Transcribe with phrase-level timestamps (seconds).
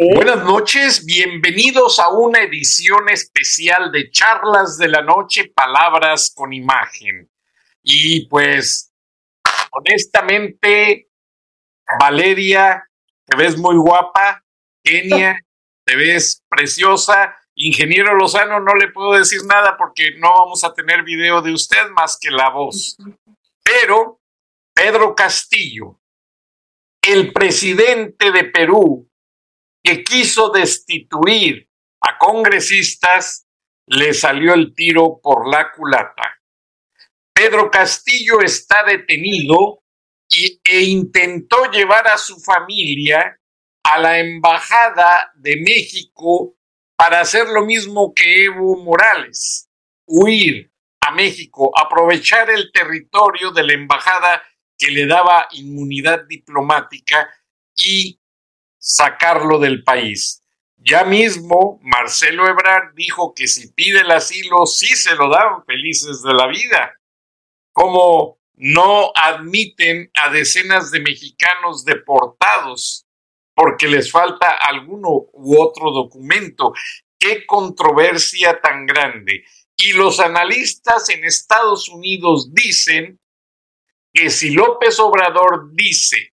[0.00, 7.28] Buenas noches, bienvenidos a una edición especial de Charlas de la Noche, Palabras con Imagen.
[7.82, 8.92] Y pues,
[9.72, 11.10] honestamente,
[11.98, 12.88] Valeria,
[13.24, 14.44] te ves muy guapa,
[14.84, 15.44] Kenia,
[15.84, 17.36] te ves preciosa.
[17.56, 21.90] Ingeniero Lozano, no le puedo decir nada porque no vamos a tener video de usted
[21.90, 22.96] más que la voz.
[23.64, 24.20] Pero
[24.72, 25.98] Pedro Castillo,
[27.02, 29.07] el presidente de Perú,
[29.88, 31.66] que quiso destituir
[32.02, 33.46] a congresistas,
[33.86, 36.42] le salió el tiro por la culata.
[37.32, 39.82] Pedro Castillo está detenido
[40.28, 43.40] y, e intentó llevar a su familia
[43.82, 46.54] a la Embajada de México
[46.94, 49.70] para hacer lo mismo que Evo Morales,
[50.06, 54.42] huir a México, aprovechar el territorio de la Embajada
[54.76, 57.26] que le daba inmunidad diplomática
[57.74, 58.20] y
[58.88, 60.42] sacarlo del país.
[60.78, 66.22] Ya mismo Marcelo Ebrard dijo que si pide el asilo sí se lo dan felices
[66.22, 66.94] de la vida.
[67.72, 73.06] Como no admiten a decenas de mexicanos deportados
[73.54, 76.72] porque les falta alguno u otro documento.
[77.18, 79.44] Qué controversia tan grande.
[79.76, 83.20] Y los analistas en Estados Unidos dicen
[84.14, 86.32] que si López Obrador dice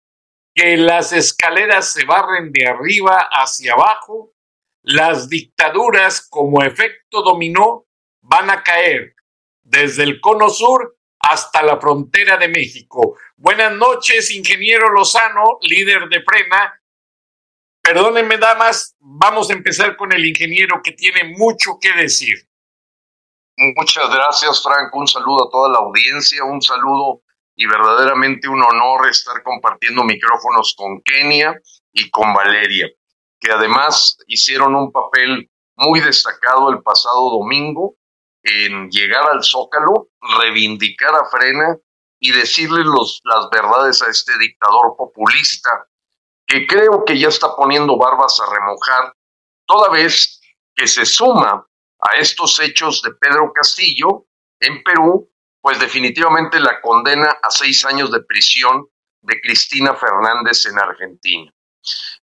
[0.58, 4.32] que las escaleras se barren de arriba hacia abajo,
[4.82, 7.86] las dictaduras como efecto dominó
[8.22, 9.14] van a caer
[9.62, 13.16] desde el cono sur hasta la frontera de México.
[13.36, 16.82] Buenas noches, ingeniero Lozano, líder de Frena.
[17.80, 22.36] Perdónenme, damas, vamos a empezar con el ingeniero que tiene mucho que decir.
[23.56, 24.98] Muchas gracias, Franco.
[24.98, 27.22] Un saludo a toda la audiencia, un saludo
[27.60, 31.60] y verdaderamente un honor estar compartiendo micrófonos con Kenia
[31.92, 32.88] y con Valeria,
[33.40, 37.96] que además hicieron un papel muy destacado el pasado domingo
[38.44, 40.06] en llegar al Zócalo,
[40.38, 41.76] reivindicar a Frena
[42.20, 45.70] y decirle los, las verdades a este dictador populista
[46.46, 49.12] que creo que ya está poniendo barbas a remojar,
[49.66, 50.40] toda vez
[50.76, 51.66] que se suma
[51.98, 54.26] a estos hechos de Pedro Castillo
[54.60, 55.28] en Perú
[55.60, 58.86] pues definitivamente la condena a seis años de prisión
[59.22, 61.52] de Cristina Fernández en Argentina.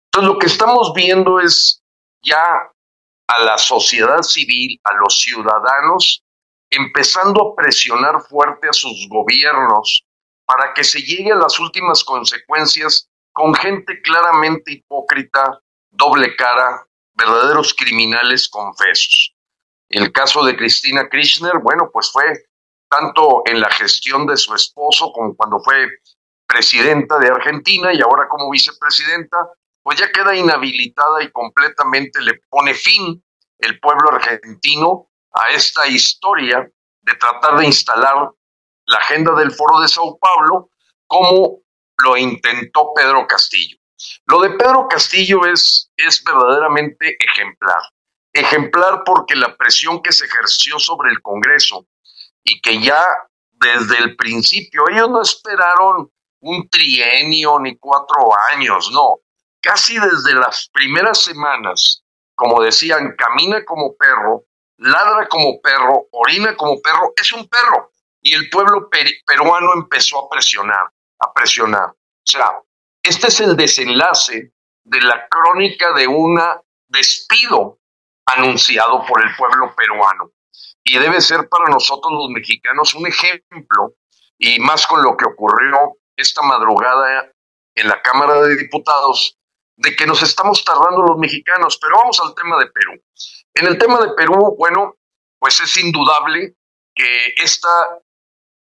[0.06, 1.81] Entonces lo que estamos viendo es
[2.22, 2.72] ya
[3.28, 6.23] a la sociedad civil, a los ciudadanos,
[6.69, 10.06] empezando a presionar fuerte a sus gobiernos
[10.46, 15.59] para que se llegue a las últimas consecuencias con gente claramente hipócrita,
[15.91, 19.34] doble cara, verdaderos criminales confesos.
[19.90, 22.46] El caso de Cristina Kirchner, bueno, pues fue
[22.90, 25.88] tanto en la gestión de su esposo como cuando fue
[26.47, 29.38] presidenta de Argentina y ahora como vicepresidenta,
[29.81, 33.23] pues ya queda inhabilitada y completamente le pone fin
[33.59, 36.69] el pueblo argentino a esta historia
[37.01, 38.29] de tratar de instalar
[38.85, 40.69] la agenda del Foro de Sao Paulo
[41.07, 41.59] como
[42.03, 43.78] lo intentó Pedro Castillo.
[44.25, 47.79] Lo de Pedro Castillo es, es verdaderamente ejemplar.
[48.34, 51.85] Ejemplar porque la presión que se ejerció sobre el Congreso
[52.45, 53.03] y que ya
[53.51, 56.09] desde el principio ellos no esperaron
[56.41, 59.17] un trienio ni cuatro años, no,
[59.59, 62.03] casi desde las primeras semanas,
[62.35, 64.43] como decían, camina como perro,
[64.77, 67.91] ladra como perro, orina como perro, es un perro.
[68.21, 71.89] Y el pueblo peruano empezó a presionar, a presionar.
[71.89, 72.59] O sea,
[73.01, 74.51] este es el desenlace
[74.83, 76.39] de la crónica de un
[76.87, 77.79] despido
[78.25, 80.34] anunciado por el pueblo peruano
[80.87, 83.96] y debe ser para nosotros los mexicanos un ejemplo,
[84.37, 87.32] y más con lo que ocurrió esta madrugada
[87.76, 89.37] en la Cámara de Diputados,
[89.78, 91.78] de que nos estamos tardando los mexicanos.
[91.82, 92.93] Pero vamos al tema de Perú.
[93.55, 94.96] En el tema de Perú, bueno,
[95.40, 96.55] pues es indudable
[96.93, 97.99] que esta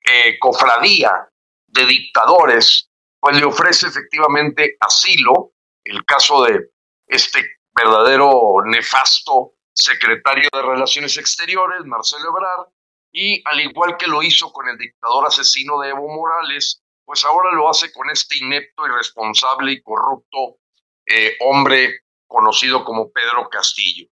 [0.06, 1.28] eh, cofradía
[1.68, 2.90] de dictadores,
[3.20, 5.54] pues le ofrece efectivamente asilo,
[5.84, 6.70] el caso de
[7.08, 12.68] este verdadero nefasto secretario de Relaciones Exteriores, Marcelo Ebrard,
[13.12, 17.52] y al igual que lo hizo con el dictador asesino de Evo Morales, pues ahora
[17.52, 20.60] lo hace con este inepto, irresponsable y corrupto
[21.06, 24.08] eh, hombre conocido como Pedro Castillo.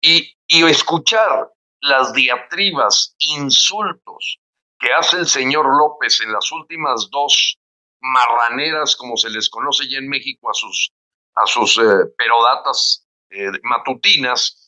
[0.00, 4.40] Y, y escuchar las diatribas, insultos
[4.78, 7.56] que hace el señor López en las últimas dos
[8.00, 10.92] marraneras, como se les conoce ya en México, a sus,
[11.36, 14.61] a sus eh, perodatas eh, matutinas,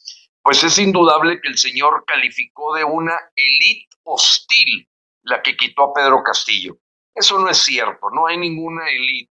[0.44, 4.86] pues es indudable que el señor calificó de una élite hostil
[5.22, 6.76] la que quitó a Pedro Castillo.
[7.14, 9.32] Eso no es cierto, no hay ninguna élite.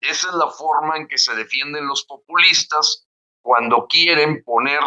[0.00, 3.06] Esa es la forma en que se defienden los populistas
[3.40, 4.80] cuando quieren poner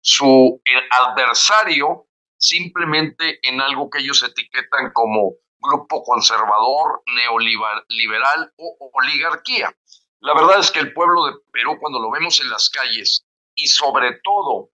[0.00, 0.62] su
[1.00, 2.06] adversario
[2.36, 9.76] simplemente en algo que ellos etiquetan como grupo conservador, neoliberal o oligarquía.
[10.20, 13.26] La verdad es que el pueblo de Perú, cuando lo vemos en las calles
[13.56, 14.70] y sobre todo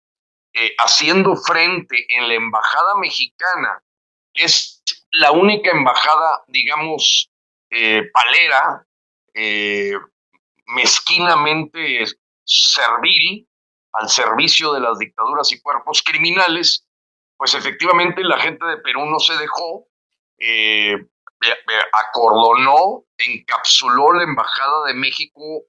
[0.53, 3.83] eh, haciendo frente en la embajada mexicana,
[4.33, 7.31] que es la única embajada, digamos,
[7.69, 8.85] eh, palera,
[9.33, 9.93] eh,
[10.67, 12.05] mezquinamente
[12.43, 13.47] servil,
[13.93, 16.87] al servicio de las dictaduras y cuerpos criminales,
[17.37, 19.87] pues efectivamente la gente de Perú no se dejó,
[20.39, 20.95] eh,
[21.93, 25.63] acordonó, encapsuló la Embajada de México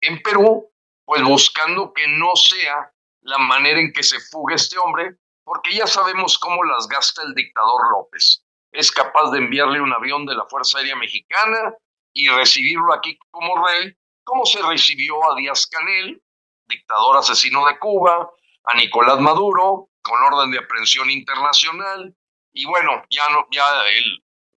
[0.00, 0.72] en Perú,
[1.04, 5.86] pues buscando que no sea la manera en que se fugue este hombre, porque ya
[5.86, 8.44] sabemos cómo las gasta el dictador López.
[8.72, 11.74] Es capaz de enviarle un avión de la Fuerza Aérea Mexicana
[12.12, 16.22] y recibirlo aquí como rey, como se recibió a Díaz Canel,
[16.66, 18.28] dictador asesino de Cuba,
[18.64, 22.14] a Nicolás Maduro, con orden de aprehensión internacional,
[22.52, 23.64] y bueno, ya ya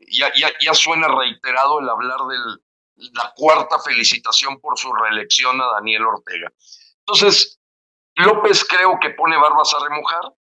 [0.09, 2.37] ya, ya, ya suena reiterado el hablar de
[3.13, 6.51] la cuarta felicitación por su reelección a Daniel Ortega.
[6.99, 7.60] Entonces,
[8.21, 10.33] López creo que pone barbas a remojar.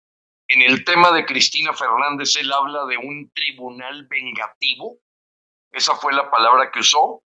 [0.48, 4.98] En el tema de Cristina Fernández, él habla de un tribunal vengativo.
[5.72, 7.24] Esa fue la palabra que usó.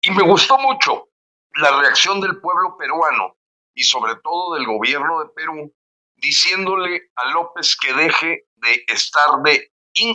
[0.00, 1.08] Y me gustó mucho
[1.54, 3.36] la reacción del pueblo peruano
[3.74, 5.74] y sobre todo del gobierno de Perú,
[6.16, 9.72] diciéndole a López que deje de estar de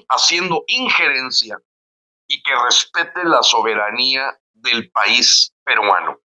[0.10, 1.58] haciendo injerencia
[2.28, 6.20] y que respete la soberanía del país peruano.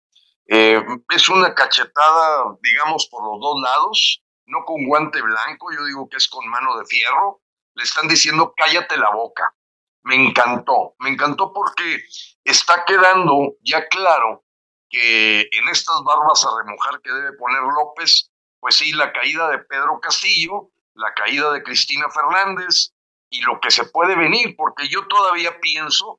[0.53, 6.09] Eh, es una cachetada, digamos, por los dos lados, no con guante blanco, yo digo
[6.09, 7.41] que es con mano de fierro.
[7.75, 9.55] Le están diciendo cállate la boca.
[10.03, 12.03] Me encantó, me encantó porque
[12.43, 14.45] está quedando ya claro
[14.89, 19.59] que en estas barbas a remojar que debe poner López, pues sí, la caída de
[19.59, 22.93] Pedro Castillo, la caída de Cristina Fernández
[23.29, 26.19] y lo que se puede venir, porque yo todavía pienso,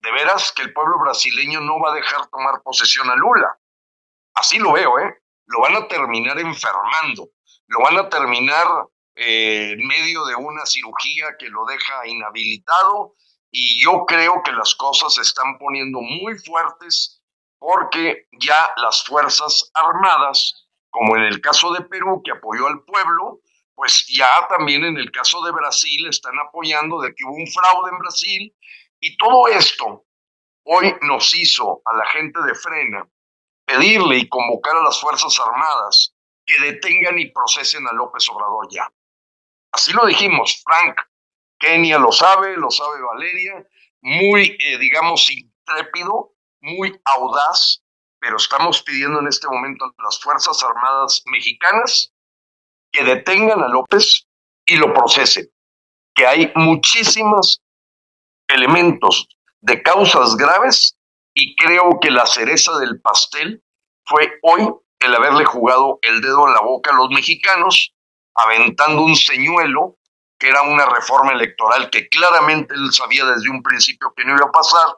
[0.00, 3.58] de veras, que el pueblo brasileño no va a dejar tomar posesión a Lula.
[4.34, 5.18] Así lo veo, ¿eh?
[5.46, 7.28] Lo van a terminar enfermando,
[7.68, 8.66] lo van a terminar
[9.14, 13.14] eh, en medio de una cirugía que lo deja inhabilitado
[13.50, 17.22] y yo creo que las cosas se están poniendo muy fuertes
[17.58, 23.40] porque ya las Fuerzas Armadas, como en el caso de Perú, que apoyó al pueblo,
[23.74, 27.90] pues ya también en el caso de Brasil están apoyando de que hubo un fraude
[27.90, 28.54] en Brasil
[29.00, 30.04] y todo esto
[30.64, 33.08] hoy nos hizo a la gente de Frena
[33.64, 38.90] pedirle y convocar a las Fuerzas Armadas que detengan y procesen a López Obrador ya.
[39.72, 40.96] Así lo dijimos, Frank,
[41.58, 43.66] Kenia lo sabe, lo sabe Valeria,
[44.02, 47.82] muy, eh, digamos, intrépido, muy audaz,
[48.20, 52.12] pero estamos pidiendo en este momento a las Fuerzas Armadas mexicanas
[52.92, 54.26] que detengan a López
[54.64, 55.50] y lo procesen,
[56.14, 57.60] que hay muchísimos
[58.48, 59.28] elementos
[59.60, 60.98] de causas graves
[61.34, 63.62] y creo que la cereza del pastel
[64.04, 64.68] fue hoy
[65.00, 67.92] el haberle jugado el dedo en la boca a los mexicanos,
[68.34, 69.96] aventando un señuelo
[70.38, 74.46] que era una reforma electoral que claramente él sabía desde un principio que no iba
[74.46, 74.96] a pasar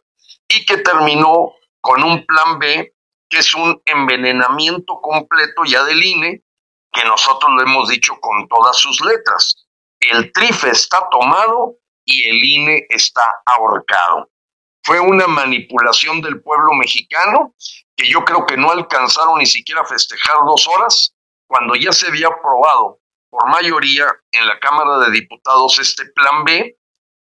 [0.48, 2.94] y que terminó con un plan B,
[3.28, 6.42] que es un envenenamiento completo ya del INE,
[6.92, 9.66] que nosotros lo hemos dicho con todas sus letras.
[10.00, 11.76] El trife está tomado
[12.08, 14.30] y el INE está ahorcado.
[14.82, 17.54] Fue una manipulación del pueblo mexicano
[17.94, 21.14] que yo creo que no alcanzaron ni siquiera a festejar dos horas
[21.46, 26.78] cuando ya se había aprobado por mayoría en la Cámara de Diputados este plan B.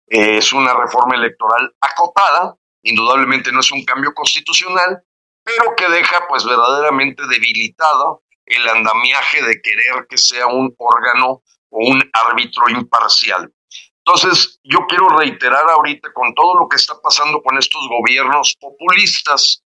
[0.08, 5.02] Eh, es una reforma electoral acotada, indudablemente no es un cambio constitucional,
[5.42, 11.88] pero que deja pues verdaderamente debilitado el andamiaje de querer que sea un órgano o
[11.88, 13.52] un árbitro imparcial.
[14.06, 19.64] Entonces, yo quiero reiterar ahorita con todo lo que está pasando con estos gobiernos populistas,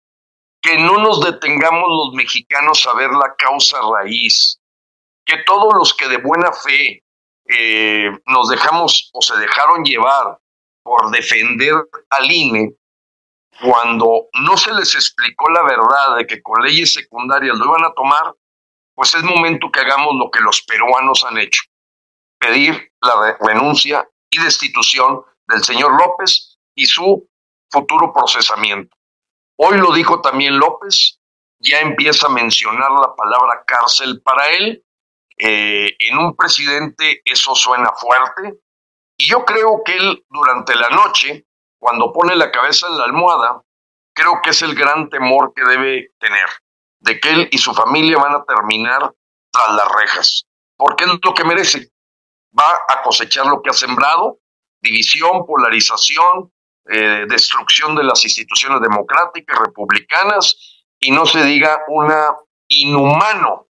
[0.61, 4.61] que no nos detengamos los mexicanos a ver la causa raíz,
[5.25, 7.03] que todos los que de buena fe
[7.49, 10.39] eh, nos dejamos o se dejaron llevar
[10.83, 11.73] por defender
[12.09, 12.75] al INE,
[13.61, 17.93] cuando no se les explicó la verdad de que con leyes secundarias lo iban a
[17.93, 18.33] tomar,
[18.95, 21.61] pues es momento que hagamos lo que los peruanos han hecho,
[22.39, 27.29] pedir la renuncia y destitución del señor López y su
[27.69, 28.95] futuro procesamiento.
[29.57, 31.19] Hoy lo dijo también López,
[31.59, 34.83] ya empieza a mencionar la palabra cárcel para él.
[35.37, 38.59] Eh, en un presidente eso suena fuerte.
[39.17, 41.45] Y yo creo que él durante la noche,
[41.77, 43.61] cuando pone la cabeza en la almohada,
[44.13, 46.47] creo que es el gran temor que debe tener,
[46.99, 49.13] de que él y su familia van a terminar
[49.51, 50.45] tras las rejas,
[50.77, 51.91] porque es lo que merece.
[52.57, 54.39] Va a cosechar lo que ha sembrado,
[54.81, 56.51] división, polarización,
[56.85, 62.35] eh, destrucción de las instituciones democráticas, republicanas, y no se diga una
[62.67, 63.67] inhumano.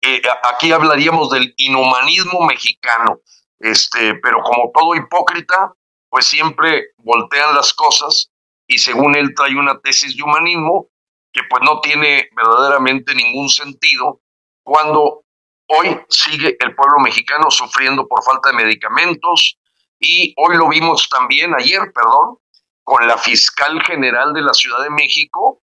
[0.00, 0.20] Eh,
[0.50, 3.20] aquí hablaríamos del inhumanismo mexicano,
[3.58, 5.72] este, pero como todo hipócrita,
[6.10, 8.30] pues siempre voltean las cosas
[8.66, 10.88] y según él trae una tesis de humanismo
[11.32, 14.20] que pues no tiene verdaderamente ningún sentido
[14.62, 15.23] cuando
[15.66, 19.58] hoy sigue el pueblo mexicano sufriendo por falta de medicamentos,
[19.98, 22.38] y hoy lo vimos también, ayer, perdón,
[22.82, 25.62] con la fiscal general de la Ciudad de México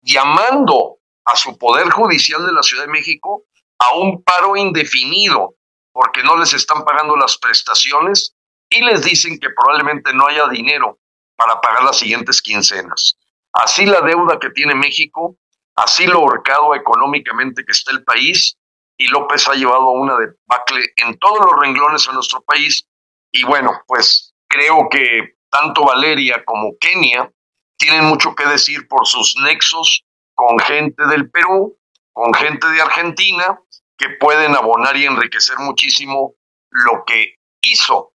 [0.00, 3.44] llamando a su Poder Judicial de la Ciudad de México
[3.78, 5.54] a un paro indefinido
[5.92, 8.34] porque no les están pagando las prestaciones
[8.70, 10.98] y les dicen que probablemente no haya dinero
[11.36, 13.16] para pagar las siguientes quincenas.
[13.52, 15.36] Así la deuda que tiene México,
[15.74, 18.56] así lo horcado económicamente que está el país,
[18.98, 22.86] y López ha llevado a una debacle en todos los renglones de nuestro país,
[23.32, 27.30] y bueno, pues creo que tanto Valeria como Kenia
[27.78, 31.78] tienen mucho que decir por sus nexos con gente del Perú,
[32.12, 33.60] con gente de Argentina,
[33.96, 36.34] que pueden abonar y enriquecer muchísimo
[36.70, 38.12] lo que hizo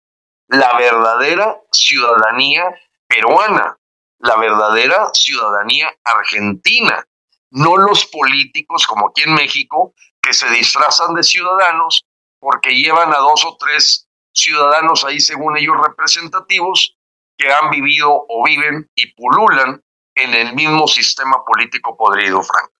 [0.48, 2.64] la verdadera ciudadanía
[3.06, 3.78] peruana,
[4.18, 7.06] la verdadera ciudadanía argentina,
[7.54, 12.04] no los políticos como aquí en México que se disfrazan de ciudadanos
[12.40, 16.96] porque llevan a dos o tres ciudadanos ahí, según ellos, representativos
[17.38, 19.80] que han vivido o viven y pululan
[20.16, 22.70] en el mismo sistema político podrido, Frank.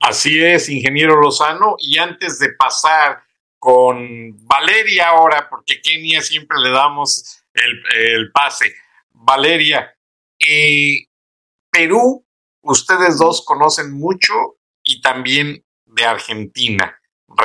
[0.00, 1.74] Así es, ingeniero Lozano.
[1.78, 3.22] Y antes de pasar
[3.58, 8.72] con Valeria ahora, porque Kenia siempre le damos el, pase.
[9.10, 9.94] Valeria,
[10.38, 11.06] eh,
[11.70, 12.24] Perú,
[12.62, 14.34] ustedes dos conocen mucho
[14.82, 16.96] y también de Argentina.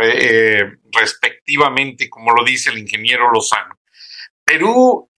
[0.01, 3.79] Eh, respectivamente, como lo dice el ingeniero Lozano.
[4.43, 5.09] Perú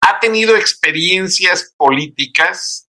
[0.00, 2.88] ha tenido experiencias políticas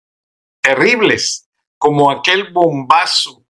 [0.61, 3.45] terribles, como aquel bombazo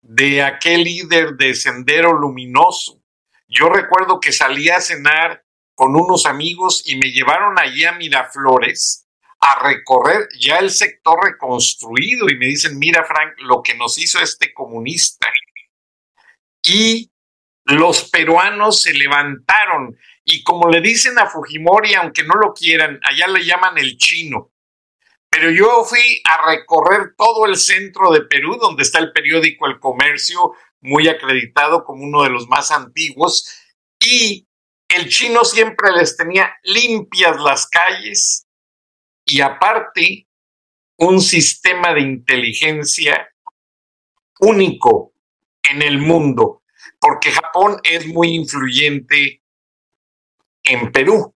[0.00, 3.02] de aquel líder de Sendero Luminoso.
[3.48, 5.44] Yo recuerdo que salí a cenar
[5.74, 9.07] con unos amigos y me llevaron allí a Miraflores
[9.40, 14.20] a recorrer ya el sector reconstruido y me dicen, mira Frank, lo que nos hizo
[14.20, 15.28] este comunista
[16.62, 17.10] y
[17.64, 23.28] los peruanos se levantaron y como le dicen a Fujimori, aunque no lo quieran, allá
[23.28, 24.52] le llaman el chino.
[25.30, 29.78] Pero yo fui a recorrer todo el centro de Perú, donde está el periódico El
[29.78, 33.48] Comercio, muy acreditado como uno de los más antiguos,
[34.00, 34.46] y
[34.88, 38.47] el chino siempre les tenía limpias las calles
[39.28, 40.26] y aparte
[40.96, 43.28] un sistema de inteligencia
[44.40, 45.12] único
[45.62, 46.62] en el mundo,
[46.98, 49.42] porque Japón es muy influyente
[50.62, 51.34] en Perú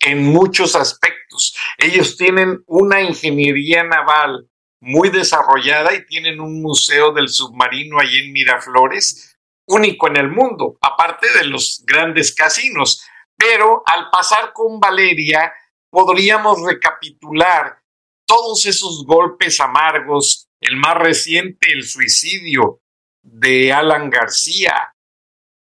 [0.00, 1.56] en muchos aspectos.
[1.78, 4.48] Ellos tienen una ingeniería naval
[4.80, 10.76] muy desarrollada y tienen un museo del submarino ahí en Miraflores, único en el mundo,
[10.80, 13.02] aparte de los grandes casinos.
[13.36, 15.52] Pero al pasar con Valeria,
[15.94, 17.78] podríamos recapitular
[18.26, 22.80] todos esos golpes amargos, el más reciente, el suicidio
[23.22, 24.92] de Alan García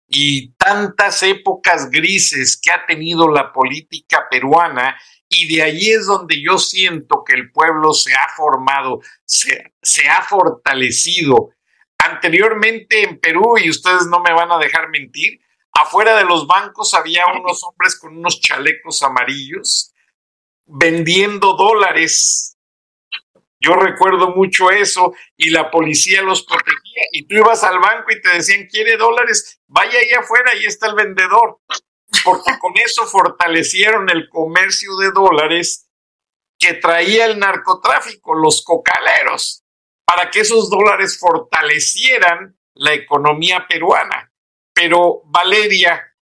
[0.08, 4.98] y tantas épocas grises que ha tenido la política peruana
[5.28, 10.08] y de allí es donde yo siento que el pueblo se ha formado, se, se
[10.08, 11.50] ha fortalecido.
[11.98, 15.40] Anteriormente en Perú, y ustedes no me van a dejar mentir,
[15.72, 19.91] afuera de los bancos había unos hombres con unos chalecos amarillos
[20.72, 22.52] vendiendo dólares
[23.62, 28.20] yo recuerdo mucho eso y la policía los protegía y tú ibas al banco y
[28.20, 29.60] te decían, ¿quiere dólares?
[29.68, 31.60] Vaya ahí afuera, ahí está el vendedor.
[32.24, 35.88] porque con eso fortalecieron el comercio de dólares
[36.58, 39.64] que traía el narcotráfico, los cocaleros,
[40.04, 44.32] para que esos dólares fortalecieran la economía peruana.
[44.74, 46.14] Pero Valeria,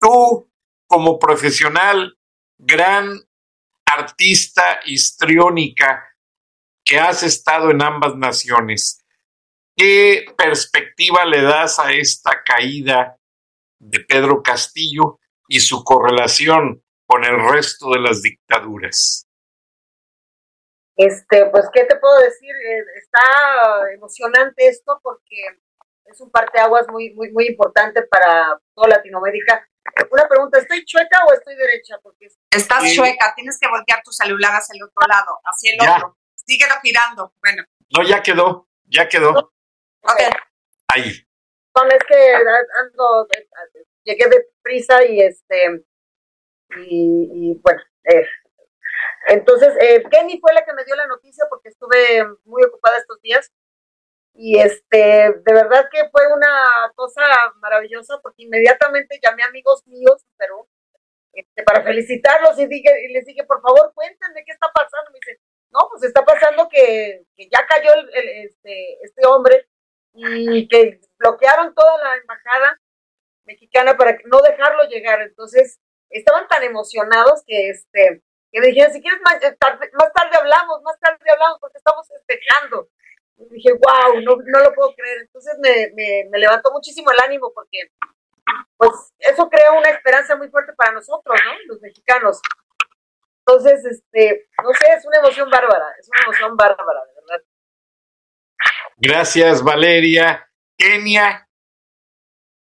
[0.00, 0.50] tú
[0.86, 2.18] como profesional,
[2.58, 3.20] gran
[3.94, 6.04] artista histriónica
[6.84, 9.04] que has estado en ambas naciones,
[9.76, 13.16] ¿qué perspectiva le das a esta caída
[13.78, 19.26] de Pedro Castillo y su correlación con el resto de las dictaduras?
[20.96, 22.50] Este, pues, ¿qué te puedo decir?
[22.50, 25.58] Eh, está emocionante esto porque
[26.06, 29.66] es un parteaguas muy, muy, muy importante para toda Latinoamérica.
[30.10, 31.98] Una pregunta, ¿estoy chueca o estoy derecha?
[32.02, 36.16] Porque Estás chueca, tienes que voltear tu celular hacia el otro lado, hacia el otro.
[36.34, 37.34] Síguelo girando.
[37.42, 37.64] Bueno.
[37.96, 39.30] No, ya quedó, ya quedó.
[39.30, 40.20] Ok.
[40.88, 41.12] Ahí.
[41.76, 43.26] Son es que ando,
[44.04, 45.84] llegué de prisa y este,
[46.76, 48.26] y, y bueno, eh,
[49.26, 53.20] entonces, eh, Kenny fue la que me dio la noticia porque estuve muy ocupada estos
[53.22, 53.52] días.
[54.34, 57.22] Y este, de verdad que fue una cosa
[57.60, 60.68] maravillosa porque inmediatamente llamé a amigos míos pero
[61.32, 65.10] este, para felicitarlos y, dije, y les dije, por favor, cuéntenme qué está pasando.
[65.12, 69.68] Me dice, no, pues está pasando que, que ya cayó el, este, este hombre
[70.12, 72.80] y que bloquearon toda la embajada
[73.44, 75.20] mexicana para no dejarlo llegar.
[75.22, 78.22] Entonces, estaban tan emocionados que este
[78.52, 82.06] que me dijeron, si quieres más tarde, más tarde hablamos, más tarde hablamos, porque estamos
[82.06, 82.88] festejando.
[83.36, 85.22] Y dije, wow, no, no lo puedo creer.
[85.22, 87.78] Entonces me, me, me, levantó muchísimo el ánimo porque,
[88.76, 91.52] pues, eso crea una esperanza muy fuerte para nosotros, ¿no?
[91.66, 92.40] Los mexicanos.
[93.46, 97.44] Entonces, este, no sé, es una emoción bárbara, es una emoción bárbara, de verdad.
[98.96, 100.48] Gracias, Valeria.
[100.78, 101.46] Kenia,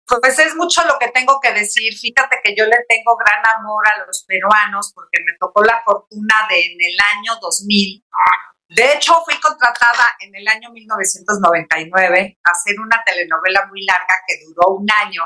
[0.06, 1.94] pues es mucho lo que tengo que decir.
[1.94, 6.46] Fíjate que yo le tengo gran amor a los peruanos porque me tocó la fortuna
[6.48, 8.04] de en el año 2000.
[8.68, 14.44] De hecho, fui contratada en el año 1999 a hacer una telenovela muy larga que
[14.44, 15.22] duró un año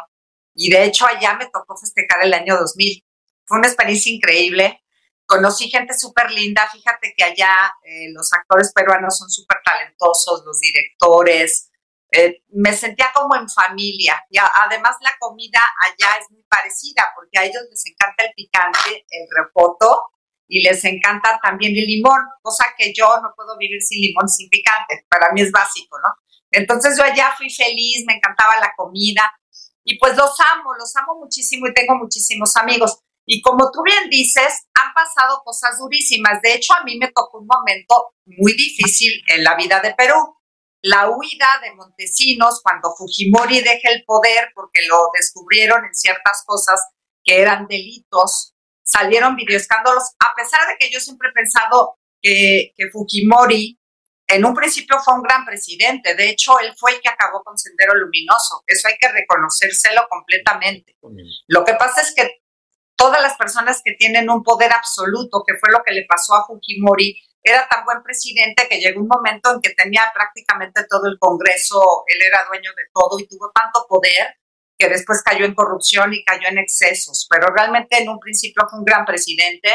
[0.54, 3.04] y de hecho allá me tocó festejar el año 2000.
[3.46, 4.82] Fue una experiencia increíble.
[5.24, 6.68] Conocí gente súper linda.
[6.70, 11.70] Fíjate que allá eh, los actores peruanos son súper talentosos, los directores,
[12.10, 14.24] eh, me sentía como en familia.
[14.30, 19.06] Y además la comida allá es muy parecida porque a ellos les encanta el picante,
[19.10, 20.10] el repoto
[20.48, 24.48] y les encanta también el limón, cosa que yo no puedo vivir sin limón, sin
[24.48, 25.06] picante.
[25.08, 26.08] Para mí es básico, ¿no?
[26.50, 29.30] Entonces yo allá fui feliz, me encantaba la comida
[29.84, 32.98] y pues los amo, los amo muchísimo y tengo muchísimos amigos.
[33.26, 36.40] Y como tú bien dices, han pasado cosas durísimas.
[36.40, 40.38] De hecho, a mí me tocó un momento muy difícil en la vida de Perú
[40.82, 46.80] la huida de Montesinos cuando Fujimori deja el poder porque lo descubrieron en ciertas cosas
[47.24, 48.54] que eran delitos,
[48.88, 53.78] salieron videoescándalos, a pesar de que yo siempre he pensado que, que Fujimori
[54.28, 57.56] en un principio fue un gran presidente, de hecho él fue el que acabó con
[57.56, 60.96] Sendero Luminoso, eso hay que reconocérselo completamente.
[61.46, 62.42] Lo que pasa es que
[62.94, 66.44] todas las personas que tienen un poder absoluto, que fue lo que le pasó a
[66.46, 71.18] Fujimori, era tan buen presidente que llegó un momento en que tenía prácticamente todo el
[71.18, 74.36] Congreso, él era dueño de todo y tuvo tanto poder
[74.78, 78.78] que después cayó en corrupción y cayó en excesos, pero realmente en un principio fue
[78.78, 79.70] un gran presidente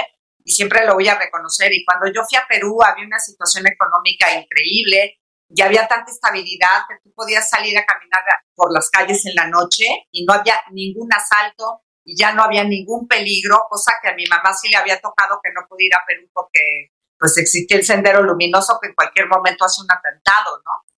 [0.46, 1.74] y siempre lo voy a reconocer.
[1.74, 6.84] Y cuando yo fui a Perú había una situación económica increíble y había tanta estabilidad
[6.88, 8.24] que tú podías salir a caminar
[8.56, 12.64] por las calles en la noche y no había ningún asalto y ya no había
[12.64, 16.02] ningún peligro, cosa que a mi mamá sí le había tocado que no pudiera ir
[16.02, 20.58] a Perú porque pues existía el sendero luminoso que en cualquier momento hace un atentado,
[20.66, 20.93] ¿no?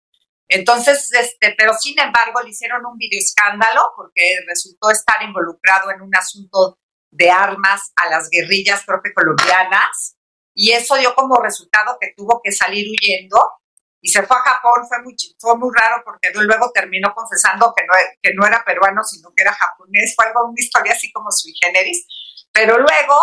[0.47, 6.01] Entonces, este, pero sin embargo le hicieron un video escándalo porque resultó estar involucrado en
[6.01, 6.77] un asunto
[7.11, 10.17] de armas a las guerrillas propias colombianas
[10.53, 13.37] y eso dio como resultado que tuvo que salir huyendo
[14.01, 17.83] y se fue a Japón, fue muy, fue muy raro porque luego terminó confesando que
[17.85, 21.31] no, que no era peruano, sino que era japonés, fue algo, una historia así como
[21.31, 22.05] sui generis,
[22.51, 23.15] pero luego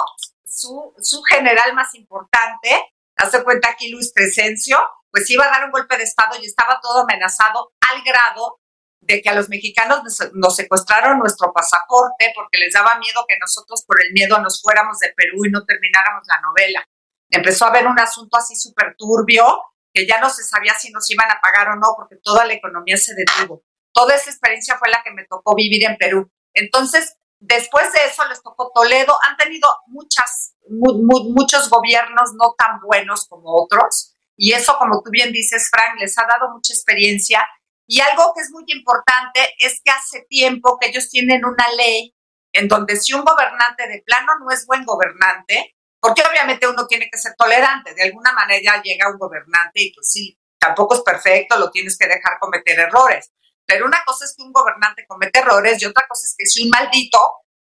[0.45, 2.69] su, su general más importante
[3.15, 4.77] hace cuenta aquí Luis Presencio,
[5.13, 8.59] pues iba a dar un golpe de Estado y estaba todo amenazado al grado
[9.01, 10.01] de que a los mexicanos
[10.33, 14.99] nos, secuestraron nuestro pasaporte porque les daba miedo que nosotros por el miedo nos fuéramos
[14.99, 16.85] de Perú y no termináramos la novela.
[17.29, 19.45] Empezó a haber un asunto así súper turbio
[19.93, 22.55] que ya no se sabía si nos iban a pagar o no porque toda la
[22.55, 23.63] economía se detuvo.
[23.93, 26.31] Toda esa experiencia fue la que me tocó vivir en Perú.
[26.55, 29.15] Entonces, después de eso les tocó Toledo.
[29.29, 34.12] Han tenido muchas muchos gobiernos no tan buenos como otros.
[34.37, 37.47] Y eso, como tú bien dices, Frank, les ha dado mucha experiencia.
[37.87, 42.15] Y algo que es muy importante es que hace tiempo que ellos tienen una ley
[42.53, 47.09] en donde si un gobernante de plano no es buen gobernante, porque obviamente uno tiene
[47.11, 51.59] que ser tolerante, de alguna manera llega un gobernante y pues sí, tampoco es perfecto,
[51.59, 53.33] lo tienes que dejar cometer errores,
[53.67, 56.65] pero una cosa es que un gobernante comete errores y otra cosa es que si
[56.65, 57.19] un maldito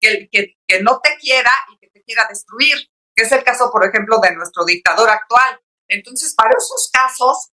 [0.01, 2.77] que, que, que no te quiera y que te quiera destruir,
[3.14, 5.61] que es el caso, por ejemplo, de nuestro dictador actual.
[5.90, 7.50] Entonces, para esos casos,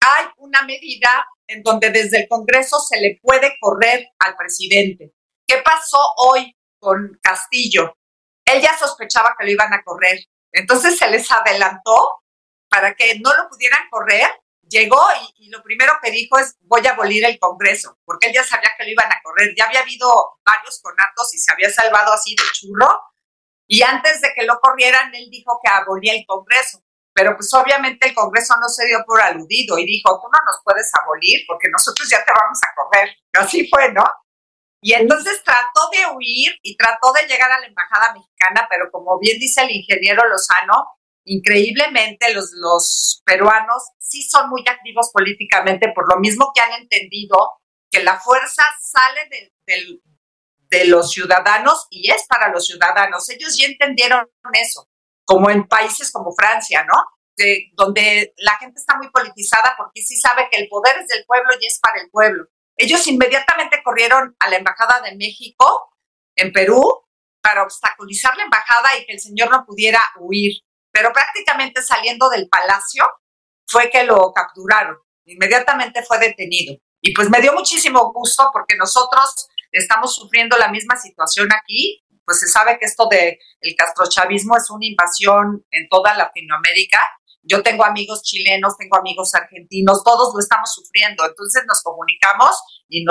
[0.00, 5.14] hay una medida en donde desde el Congreso se le puede correr al presidente.
[5.46, 7.96] ¿Qué pasó hoy con Castillo?
[8.44, 10.18] Él ya sospechaba que lo iban a correr.
[10.52, 12.22] Entonces se les adelantó
[12.68, 14.28] para que no lo pudieran correr.
[14.68, 15.02] Llegó
[15.36, 18.70] y, lo primero que dijo es voy a abolir el Congreso, porque él ya sabía
[18.78, 19.54] que lo iban a correr.
[19.56, 20.08] Ya había habido
[20.44, 23.00] varios conatos y se había salvado así de churro.
[23.66, 26.82] Y antes de que lo corrieran, él dijo que abolía el Congreso.
[27.14, 30.60] Pero pues obviamente el Congreso no se dio por aludido y dijo, tú no nos
[30.64, 33.16] puedes abolir porque nosotros ya te vamos a correr.
[33.34, 34.04] Así fue, ¿no?
[34.80, 39.18] Y entonces trató de huir y trató de llegar a la embajada mexicana, pero como
[39.20, 40.88] bien dice el ingeniero Lozano,
[41.24, 47.36] increíblemente los, los peruanos sí son muy activos políticamente, por lo mismo que han entendido
[47.92, 50.00] que la fuerza sale de,
[50.68, 53.28] de los ciudadanos y es para los ciudadanos.
[53.28, 54.88] Ellos ya entendieron eso,
[55.32, 57.02] como en países como Francia, ¿no?
[57.36, 61.24] De, donde la gente está muy politizada porque sí sabe que el poder es del
[61.24, 62.44] pueblo y es para el pueblo.
[62.76, 65.96] Ellos inmediatamente corrieron a la Embajada de México
[66.36, 66.82] en Perú
[67.42, 70.52] para obstaculizar la embajada y que el señor no pudiera huir.
[70.92, 73.04] Pero prácticamente saliendo del palacio
[73.66, 74.98] fue que lo capturaron.
[75.24, 76.76] Inmediatamente fue detenido.
[77.00, 82.01] Y pues me dio muchísimo gusto porque nosotros estamos sufriendo la misma situación aquí.
[82.24, 87.00] Pues se sabe que esto del el castrochavismo es una invasión en toda Latinoamérica
[87.42, 91.26] yo tengo amigos chilenos, tengo amigos argentinos, todos lo estamos sufriendo.
[91.26, 93.04] Entonces nos comunicamos y,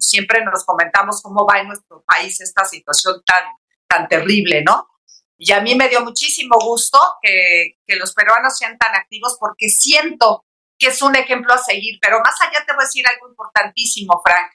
[0.00, 3.44] siempre nos comentamos cómo va en nuestro país esta situación tan,
[3.86, 4.88] tan terrible, ¿no?
[5.36, 9.68] Y a mí me dio muchísimo gusto que, que los peruanos sean tan activos porque
[9.68, 10.46] siento
[10.78, 11.98] que es un ejemplo a seguir.
[12.00, 14.50] Pero más allá te voy a decir algo importantísimo, Frank.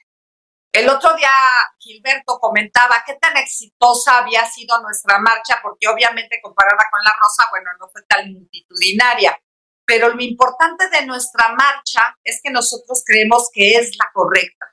[0.71, 1.31] El otro día
[1.79, 7.49] Gilberto comentaba qué tan exitosa había sido nuestra marcha, porque obviamente comparada con la Rosa,
[7.49, 9.39] bueno, no fue tan multitudinaria,
[9.85, 14.67] pero lo importante de nuestra marcha es que nosotros creemos que es la correcta.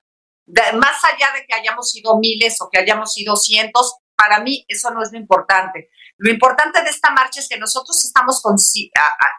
[0.75, 4.91] más allá de que hayamos sido miles o que hayamos sido cientos, para mí eso
[4.91, 5.89] no es lo importante.
[6.19, 8.43] Lo importante de esta marcha es que nosotros estamos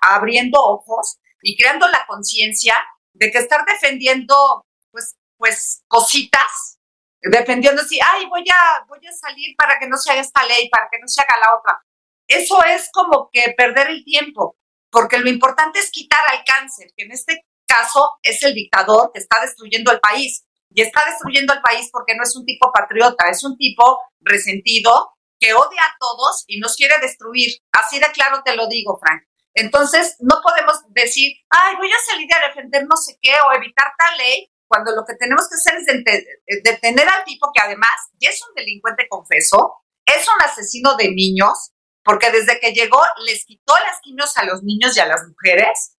[0.02, 2.76] abriendo ojos y creando la conciencia
[3.14, 6.80] de que estar defendiendo pues pues cositas,
[7.22, 10.70] dependiendo si, ay, voy a, voy a salir para que no se haga esta ley,
[10.70, 11.82] para que no se haga la otra.
[12.28, 14.58] Eso es como que perder el tiempo,
[14.90, 19.20] porque lo importante es quitar al cáncer, que en este caso es el dictador que
[19.20, 20.44] está destruyendo el país.
[20.70, 25.14] Y está destruyendo el país porque no es un tipo patriota, es un tipo resentido
[25.40, 27.52] que odia a todos y nos quiere destruir.
[27.72, 29.24] Así de claro te lo digo, Frank.
[29.54, 33.92] Entonces, no podemos decir, ay, voy a salir a defender no sé qué o evitar
[33.98, 38.30] tal ley, cuando lo que tenemos que hacer es detener al tipo que además ya
[38.30, 41.72] es un delincuente confeso, es un asesino de niños,
[42.04, 45.98] porque desde que llegó les quitó las quimios a los niños y a las mujeres,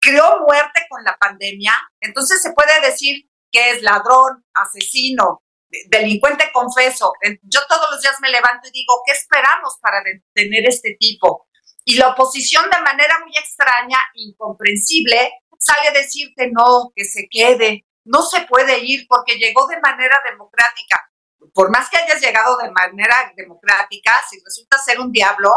[0.00, 5.44] creó muerte con la pandemia, entonces se puede decir que es ladrón, asesino,
[5.88, 7.12] delincuente confeso.
[7.42, 11.48] Yo todos los días me levanto y digo, ¿qué esperamos para detener este tipo?
[11.84, 17.28] Y la oposición de manera muy extraña, incomprensible, sale a decir que no, que se
[17.30, 21.10] quede, no se puede ir porque llegó de manera democrática.
[21.52, 25.52] Por más que hayas llegado de manera democrática, si resulta ser un diablo,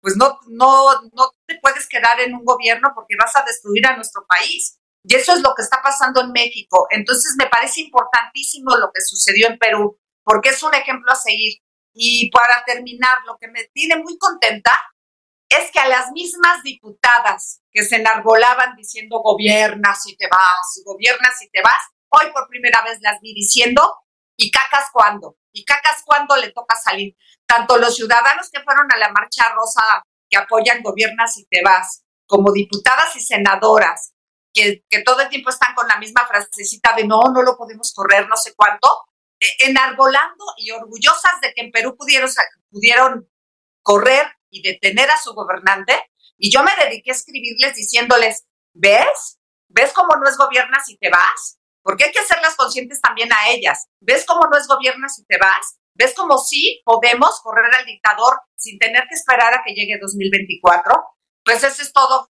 [0.00, 3.96] pues no, no, no te puedes quedar en un gobierno porque vas a destruir a
[3.96, 4.78] nuestro país.
[5.02, 6.86] Y eso es lo que está pasando en México.
[6.90, 11.60] Entonces me parece importantísimo lo que sucedió en Perú, porque es un ejemplo a seguir.
[11.92, 14.72] Y para terminar, lo que me tiene muy contenta
[15.48, 21.40] es que a las mismas diputadas que se enarbolaban diciendo gobiernas y te vas, gobiernas
[21.42, 23.82] y te vas, hoy por primera vez las vi diciendo
[24.36, 27.16] y cacas cuando, y cacas cuando le toca salir.
[27.46, 32.04] Tanto los ciudadanos que fueron a la marcha rosa que apoyan gobiernas y te vas,
[32.26, 34.12] como diputadas y senadoras
[34.88, 38.26] que, todo el tiempo están con la misma frasecita de no, no lo podemos correr,
[38.28, 38.88] no sé cuánto,
[39.38, 43.28] eh, enarbolando y orgullosas de que en Perú pudieron
[43.82, 45.94] correr y detener a su gobernante.
[46.36, 49.38] Y yo me dediqué a escribirles diciéndoles, ¿ves?
[49.68, 51.58] ¿Ves cómo no es gobierna si te vas?
[51.82, 53.86] Porque hay que hacerlas conscientes también a ellas.
[54.00, 55.78] ¿Ves cómo no es gobierna si te vas?
[55.94, 60.94] ¿Ves cómo sí podemos correr al dictador sin tener que esperar a que llegue 2024?
[61.44, 62.30] Pues eso es todo,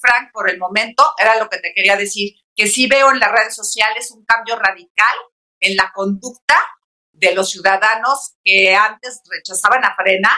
[0.00, 1.04] Frank, por el momento.
[1.18, 4.56] Era lo que te quería decir, que sí veo en las redes sociales un cambio
[4.56, 5.14] radical
[5.60, 6.58] en la conducta
[7.12, 10.30] de los ciudadanos que antes rechazaban a Frena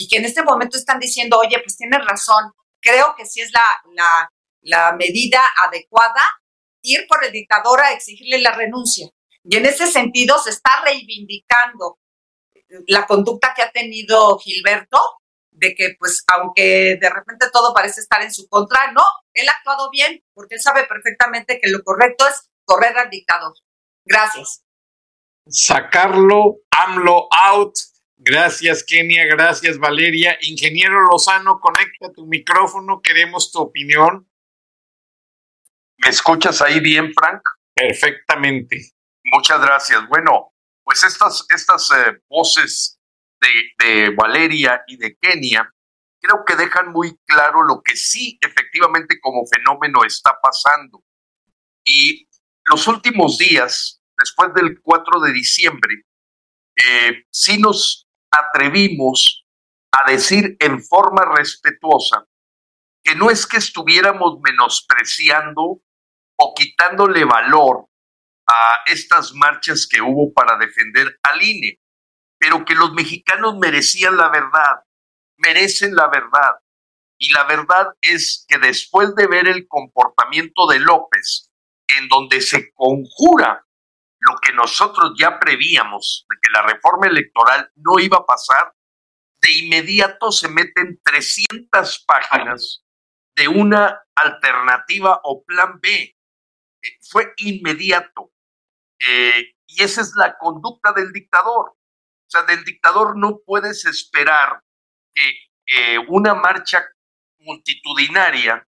[0.00, 3.52] y que en este momento están diciendo, oye, pues tienes razón, creo que sí es
[3.52, 4.30] la,
[4.62, 6.22] la, medida adecuada
[6.82, 9.10] ir por el dictador a exigirle la renuncia.
[9.44, 11.98] Y en ese sentido se está reivindicando
[12.86, 14.98] la conducta que ha tenido Gilberto,
[15.50, 19.52] de que pues aunque de repente todo parece estar en su contra, no, él ha
[19.52, 23.52] actuado bien porque él sabe perfectamente que lo correcto es correr al dictador.
[24.06, 24.62] Gracias.
[25.46, 27.74] Sacarlo, AMLO out.
[28.22, 29.24] Gracias, Kenia.
[29.24, 30.36] Gracias, Valeria.
[30.42, 33.00] Ingeniero Lozano, conecta tu micrófono.
[33.00, 34.28] Queremos tu opinión.
[35.96, 37.40] ¿Me escuchas ahí bien, Frank?
[37.74, 38.92] Perfectamente.
[39.24, 40.06] Muchas gracias.
[40.06, 40.52] Bueno,
[40.84, 43.00] pues estas, estas eh, voces
[43.40, 45.72] de, de Valeria y de Kenia
[46.20, 51.02] creo que dejan muy claro lo que sí efectivamente como fenómeno está pasando.
[51.86, 52.28] Y
[52.64, 56.04] los últimos días, después del 4 de diciembre,
[56.76, 59.44] eh, sí nos atrevimos
[59.92, 62.26] a decir en forma respetuosa
[63.02, 65.82] que no es que estuviéramos menospreciando
[66.38, 67.86] o quitándole valor
[68.46, 71.80] a estas marchas que hubo para defender al INE,
[72.38, 74.84] pero que los mexicanos merecían la verdad,
[75.36, 76.56] merecen la verdad.
[77.18, 81.50] Y la verdad es que después de ver el comportamiento de López,
[81.86, 83.66] en donde se conjura
[84.30, 88.74] lo que nosotros ya prevíamos, de que la reforma electoral no iba a pasar,
[89.40, 92.84] de inmediato se meten 300 páginas
[93.34, 96.16] de una alternativa o plan B.
[96.82, 98.32] Eh, fue inmediato.
[98.98, 101.70] Eh, y esa es la conducta del dictador.
[101.70, 104.62] O sea, del dictador no puedes esperar
[105.14, 105.30] que
[105.66, 106.84] eh, una marcha
[107.38, 108.66] multitudinaria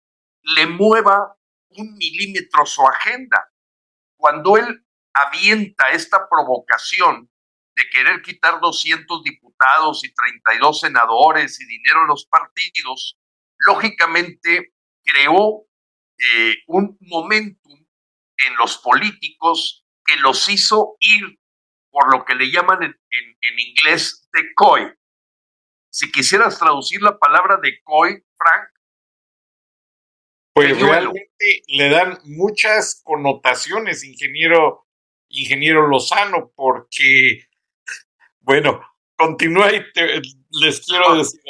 [0.41, 1.37] le mueva
[1.69, 3.51] un milímetro su agenda.
[4.17, 4.84] Cuando él
[5.15, 7.29] avienta esta provocación
[7.75, 13.17] de querer quitar 200 diputados y 32 senadores y dinero a los partidos,
[13.57, 14.73] lógicamente
[15.03, 15.65] creó
[16.17, 17.85] eh, un momentum
[18.37, 21.39] en los políticos que los hizo ir
[21.89, 24.93] por lo que le llaman en, en, inglés decoy.
[25.89, 28.69] Si quisieras traducir la palabra decoy, Frank.
[30.53, 34.84] Pues realmente le dan muchas connotaciones, ingeniero,
[35.41, 37.47] ingeniero Lozano, porque,
[38.39, 38.81] bueno,
[39.15, 39.85] continúa y
[40.51, 41.41] les quiero decir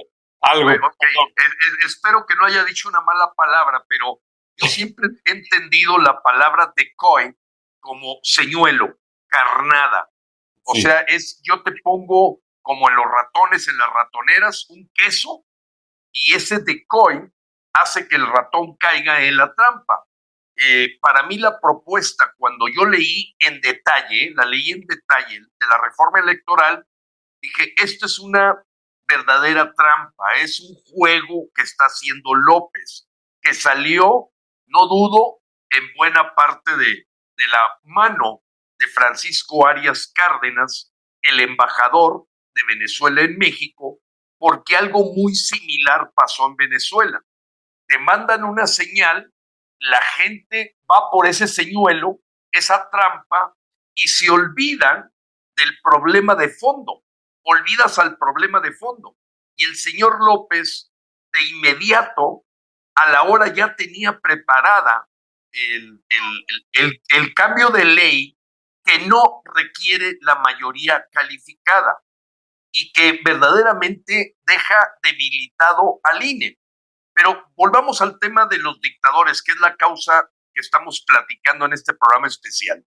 [0.42, 0.70] algo.
[1.86, 4.22] espero que no haya dicho una mala palabra, pero
[4.58, 7.36] yo siempre he entendido la palabra decoy
[7.80, 10.10] como señuelo, carnada.
[10.64, 15.46] O sea, es yo te pongo como en los ratones, en las ratoneras, un queso
[16.12, 17.32] y ese decoy
[17.74, 20.06] hace que el ratón caiga en la trampa.
[20.58, 25.68] Eh, para mí la propuesta, cuando yo leí en detalle, la leí en detalle de
[25.68, 26.86] la reforma electoral,
[27.42, 28.64] dije, esto es una
[29.08, 33.08] verdadera trampa, es un juego que está haciendo López,
[33.42, 34.32] que salió,
[34.68, 35.40] no dudo,
[35.70, 38.42] en buena parte de, de la mano
[38.80, 44.00] de Francisco Arias Cárdenas, el embajador de Venezuela en México,
[44.38, 47.22] porque algo muy similar pasó en Venezuela.
[47.88, 49.32] Te mandan una señal,
[49.90, 52.20] la gente va por ese señuelo,
[52.52, 53.56] esa trampa,
[53.96, 55.12] y se olvidan
[55.56, 57.04] del problema de fondo,
[57.44, 59.18] olvidas al problema de fondo.
[59.58, 60.92] Y el señor López,
[61.32, 62.46] de inmediato,
[62.96, 65.08] a la hora ya tenía preparada
[65.52, 66.04] el,
[67.10, 68.38] el, cambio de ley
[68.84, 72.00] que no requiere la mayoría calificada
[72.72, 76.58] y que verdaderamente deja debilitado al INE.
[77.16, 81.74] Pero volvamos al tema de los dictadores, que es la causa que estamos platicando en
[81.74, 82.86] este programa especial.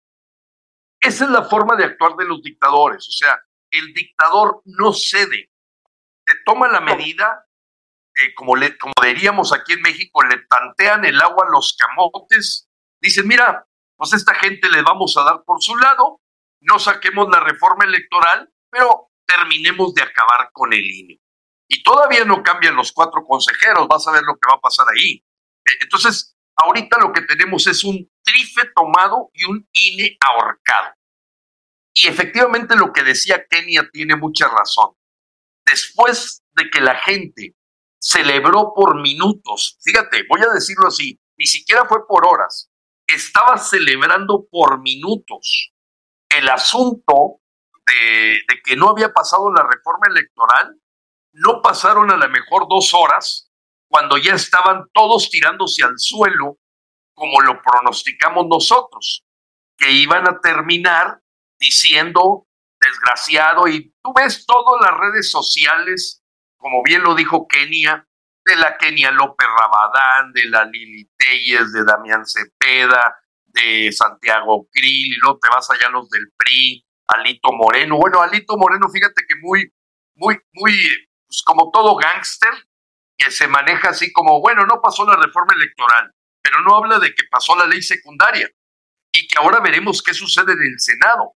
[0.99, 3.37] Esa es la forma de actuar de los dictadores, o sea,
[3.69, 5.51] el dictador no cede,
[6.25, 7.45] te toma la medida,
[8.15, 12.69] eh, como, le, como diríamos aquí en México, le tantean el agua a los camotes,
[13.01, 16.21] dicen, mira, pues a esta gente le vamos a dar por su lado,
[16.61, 21.19] no saquemos la reforma electoral, pero terminemos de acabar con el INE.
[21.73, 24.85] Y todavía no cambian los cuatro consejeros, vas a ver lo que va a pasar
[24.93, 25.25] ahí.
[25.65, 30.93] Eh, entonces, ahorita lo que tenemos es un trife tomado y un INE ahorcado.
[31.95, 34.93] Y efectivamente lo que decía Kenia tiene mucha razón.
[35.65, 37.55] Después de que la gente
[37.99, 42.69] celebró por minutos, fíjate, voy a decirlo así, ni siquiera fue por horas,
[43.07, 45.73] estaba celebrando por minutos
[46.29, 47.39] el asunto
[47.87, 50.77] de, de, que no había pasado la reforma electoral,
[51.33, 53.51] no pasaron a lo mejor dos horas
[53.87, 56.57] cuando ya estaban todos tirándose al suelo
[57.13, 59.23] como lo pronosticamos nosotros,
[59.77, 61.19] que iban a terminar
[61.59, 62.47] diciendo
[62.79, 66.21] desgraciado, y tú ves todas las redes sociales,
[66.57, 68.05] como bien lo dijo Kenia,
[68.45, 73.15] de la Kenia López Rabadán, de la Lili Telles, de Damián Cepeda,
[73.45, 77.97] de Santiago Krill, y luego te vas allá los del PRI, Alito Moreno.
[77.97, 79.71] Bueno, Alito Moreno, fíjate que muy,
[80.15, 80.73] muy, muy,
[81.33, 82.51] pues como todo gángster,
[83.17, 86.11] que se maneja así como, bueno, no pasó la reforma electoral,
[86.43, 88.47] pero no habla de que pasó la ley secundaria
[89.11, 91.33] y que ahora veremos qué sucede en el Senado,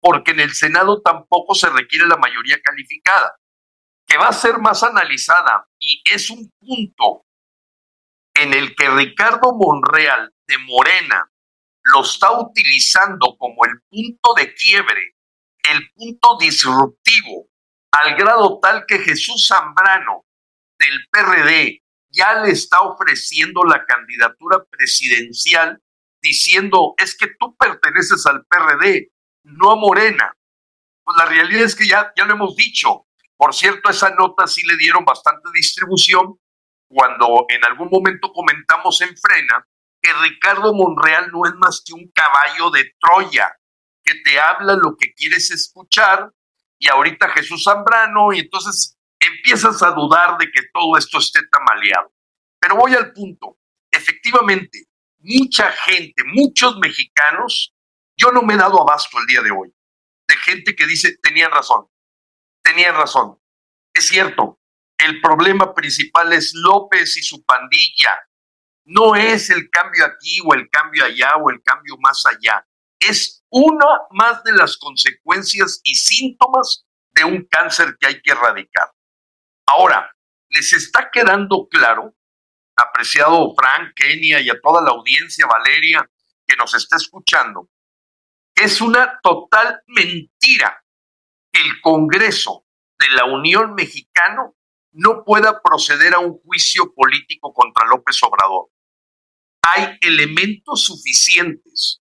[0.00, 3.36] porque en el Senado tampoco se requiere la mayoría calificada,
[4.06, 7.26] que va a ser más analizada y es un punto
[8.34, 11.30] en el que Ricardo Monreal de Morena
[11.82, 15.16] lo está utilizando como el punto de quiebre,
[15.70, 17.49] el punto disruptivo,
[17.92, 20.24] al grado tal que Jesús Zambrano
[20.78, 25.80] del PRD ya le está ofreciendo la candidatura presidencial
[26.22, 29.10] diciendo, es que tú perteneces al PRD,
[29.44, 30.34] no a Morena.
[31.04, 33.06] Pues la realidad es que ya, ya lo hemos dicho.
[33.36, 36.38] Por cierto, esa nota sí le dieron bastante distribución
[36.88, 39.66] cuando en algún momento comentamos en Frena
[40.02, 43.54] que Ricardo Monreal no es más que un caballo de Troya,
[44.02, 46.30] que te habla lo que quieres escuchar,
[46.80, 52.12] y ahorita Jesús Zambrano, y entonces empiezas a dudar de que todo esto esté tamaleado.
[52.58, 53.58] Pero voy al punto.
[53.90, 54.86] Efectivamente,
[55.18, 57.74] mucha gente, muchos mexicanos,
[58.16, 59.74] yo no me he dado abasto el día de hoy,
[60.26, 61.86] de gente que dice, tenían razón,
[62.62, 63.38] tenían razón.
[63.92, 64.58] Es cierto,
[64.96, 68.26] el problema principal es López y su pandilla.
[68.86, 72.66] No es el cambio aquí o el cambio allá o el cambio más allá.
[72.98, 78.90] Es una más de las consecuencias y síntomas de un cáncer que hay que erradicar.
[79.66, 80.10] Ahora,
[80.48, 82.14] ¿les está quedando claro,
[82.76, 86.08] apreciado Frank, Kenia y a toda la audiencia, Valeria,
[86.46, 87.68] que nos está escuchando,
[88.54, 90.84] que es una total mentira
[91.52, 92.64] que el Congreso
[92.98, 94.50] de la Unión Mexicana
[94.92, 98.68] no pueda proceder a un juicio político contra López Obrador?
[99.62, 101.99] Hay elementos suficientes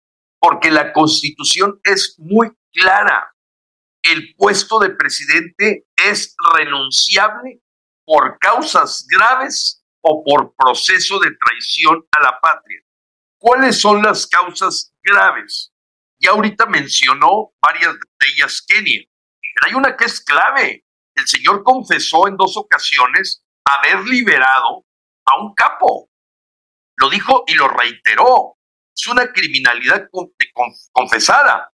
[0.44, 3.34] porque la constitución es muy clara
[4.02, 7.62] el puesto de presidente es renunciable
[8.06, 12.82] por causas graves o por proceso de traición a la patria.
[13.38, 15.72] ¿Cuáles son las causas graves?
[16.20, 19.02] Ya ahorita mencionó varias de ellas Kenia,
[19.66, 20.86] hay una que es clave.
[21.16, 24.86] El señor confesó en dos ocasiones haber liberado
[25.26, 26.10] a un capo.
[26.98, 28.58] Lo dijo y lo reiteró.
[28.96, 30.08] Es una criminalidad
[30.92, 31.74] confesada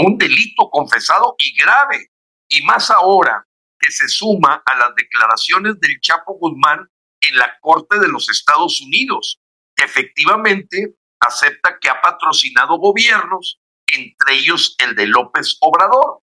[0.00, 2.10] un delito confesado y grave,
[2.48, 3.46] y más ahora
[3.78, 6.88] que se suma a las declaraciones del Chapo Guzmán
[7.20, 9.40] en la Corte de los Estados Unidos,
[9.74, 16.20] que efectivamente acepta que ha patrocinado gobiernos, entre ellos el de López Obrador.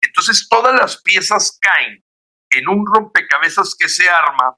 [0.00, 2.04] Entonces todas las piezas caen
[2.50, 4.56] en un rompecabezas que se arma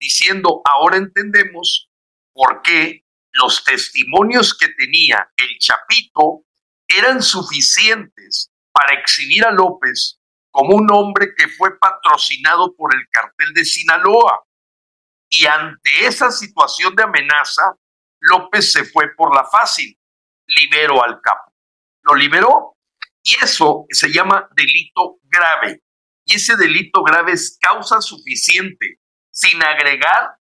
[0.00, 1.90] diciendo, ahora entendemos
[2.32, 3.03] por qué
[3.34, 6.44] los testimonios que tenía el Chapito
[6.86, 10.20] eran suficientes para exhibir a López
[10.50, 14.44] como un hombre que fue patrocinado por el cartel de Sinaloa.
[15.28, 17.74] Y ante esa situación de amenaza,
[18.20, 19.98] López se fue por la fácil,
[20.46, 21.52] liberó al capo.
[22.02, 22.76] Lo liberó
[23.22, 25.82] y eso se llama delito grave.
[26.24, 29.00] Y ese delito grave es causa suficiente,
[29.32, 30.36] sin agregar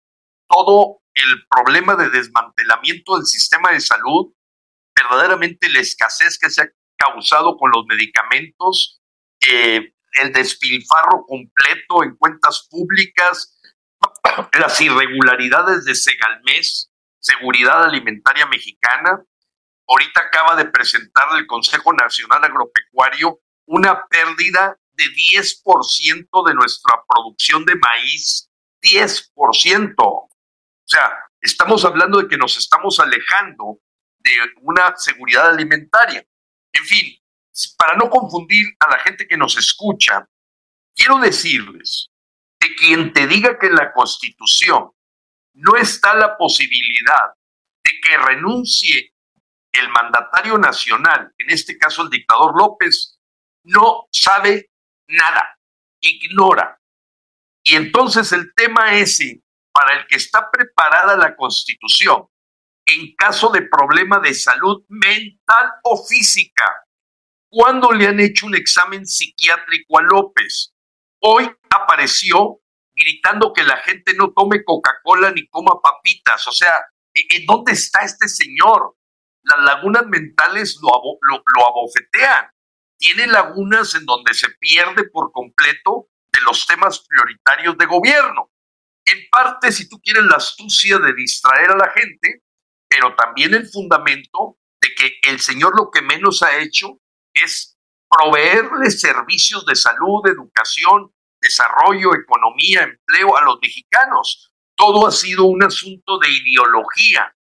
[0.48, 4.34] todo el problema de desmantelamiento del sistema de salud,
[4.96, 9.02] verdaderamente la escasez que se ha causado con los medicamentos,
[9.48, 13.60] eh, el despilfarro completo en cuentas públicas,
[14.60, 19.24] las irregularidades de Segalmés, Seguridad Alimentaria Mexicana.
[19.88, 27.66] Ahorita acaba de presentar el Consejo Nacional Agropecuario una pérdida de 10% de nuestra producción
[27.66, 28.50] de maíz.
[28.82, 30.30] 10%.
[30.94, 33.80] Sea, estamos hablando de que nos estamos alejando
[34.20, 34.32] de
[34.62, 36.24] una seguridad alimentaria.
[36.72, 37.18] En fin,
[37.76, 40.24] para no confundir a la gente que nos escucha,
[40.96, 42.12] quiero decirles
[42.60, 44.92] que quien te diga que en la Constitución
[45.56, 47.34] no está la posibilidad
[47.84, 49.14] de que renuncie
[49.72, 53.20] el mandatario nacional, en este caso el dictador López,
[53.64, 54.70] no sabe
[55.08, 55.58] nada,
[56.02, 56.80] ignora.
[57.64, 59.43] Y entonces el tema ese,
[59.74, 62.28] para el que está preparada la Constitución,
[62.86, 66.66] en caso de problema de salud mental o física.
[67.50, 70.74] ¿Cuándo le han hecho un examen psiquiátrico a López?
[71.22, 72.60] Hoy apareció
[72.96, 76.48] gritando que la gente no tome Coca-Cola ni coma papitas.
[76.48, 76.74] O sea,
[77.14, 78.96] ¿en dónde está este señor?
[79.44, 80.90] Las lagunas mentales lo,
[81.22, 82.50] lo, lo abofetean.
[82.98, 88.53] tiene lagunas en donde se pierde por completo de los temas prioritarios de gobierno.
[89.06, 92.44] En parte, si tú quieres la astucia de distraer a la gente,
[92.88, 97.00] pero también el fundamento de que el Señor lo que menos ha hecho
[97.34, 97.78] es
[98.10, 104.52] proveerle servicios de salud, educación, desarrollo, economía, empleo a los mexicanos.
[104.76, 107.36] Todo ha sido un asunto de ideología,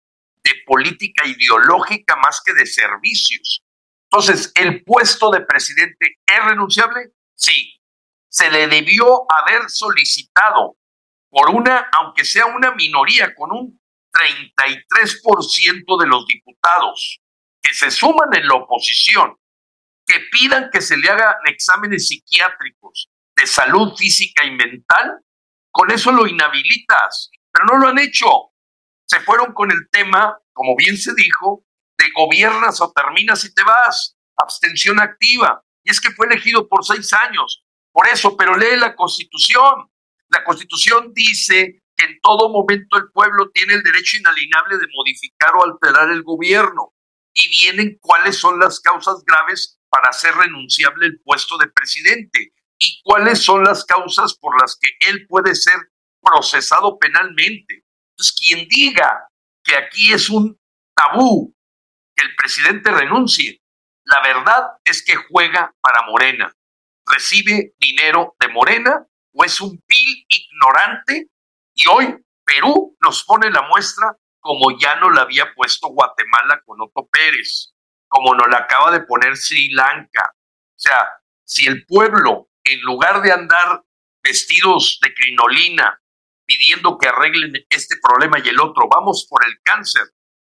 [0.42, 3.62] de política ideológica más que de servicios.
[4.10, 7.12] Entonces, ¿el puesto de presidente es renunciable?
[7.34, 7.76] Sí.
[8.28, 10.76] Se le debió haber solicitado
[11.30, 13.80] por una, aunque sea una minoría, con un
[14.12, 17.20] 33% de los diputados
[17.62, 19.36] que se suman en la oposición,
[20.06, 25.20] que pidan que se le hagan exámenes psiquiátricos de salud física y mental,
[25.70, 28.26] con eso lo inhabilitas, pero no lo han hecho.
[29.06, 31.64] Se fueron con el tema, como bien se dijo,
[31.96, 35.62] de gobiernas o terminas y te vas, abstención activa.
[35.84, 37.64] Y es que fue elegido por seis años.
[37.92, 39.90] Por eso, pero lee la constitución.
[40.30, 45.54] La constitución dice que en todo momento el pueblo tiene el derecho inalienable de modificar
[45.54, 46.94] o alterar el gobierno.
[47.34, 53.00] Y vienen cuáles son las causas graves para hacer renunciable el puesto de presidente y
[53.02, 55.76] cuáles son las causas por las que él puede ser
[56.22, 57.84] procesado penalmente.
[58.12, 59.28] Entonces, quien diga
[59.64, 60.58] que aquí es un
[60.94, 61.54] tabú
[62.16, 63.60] que el presidente renuncie,
[64.04, 66.52] la verdad es que juega para Morena,
[67.06, 71.28] recibe dinero de Morena o es un pil ignorante
[71.74, 76.80] y hoy Perú nos pone la muestra como ya no la había puesto Guatemala con
[76.80, 77.74] Otto Pérez,
[78.08, 80.32] como nos la acaba de poner Sri Lanka.
[80.32, 81.12] O sea,
[81.44, 83.82] si el pueblo, en lugar de andar
[84.22, 86.00] vestidos de crinolina,
[86.46, 90.02] pidiendo que arreglen este problema y el otro, vamos por el cáncer,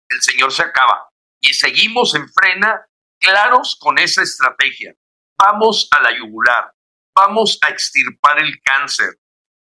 [0.08, 1.08] el Señor se acaba.
[1.40, 2.86] Y seguimos en frena,
[3.20, 4.94] claros con esa estrategia.
[5.36, 6.72] Vamos a la yugular,
[7.14, 9.18] vamos a extirpar el cáncer.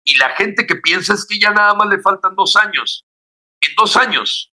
[0.05, 3.07] Y la gente que piensa es que ya nada más le faltan dos años.
[3.61, 4.53] En dos años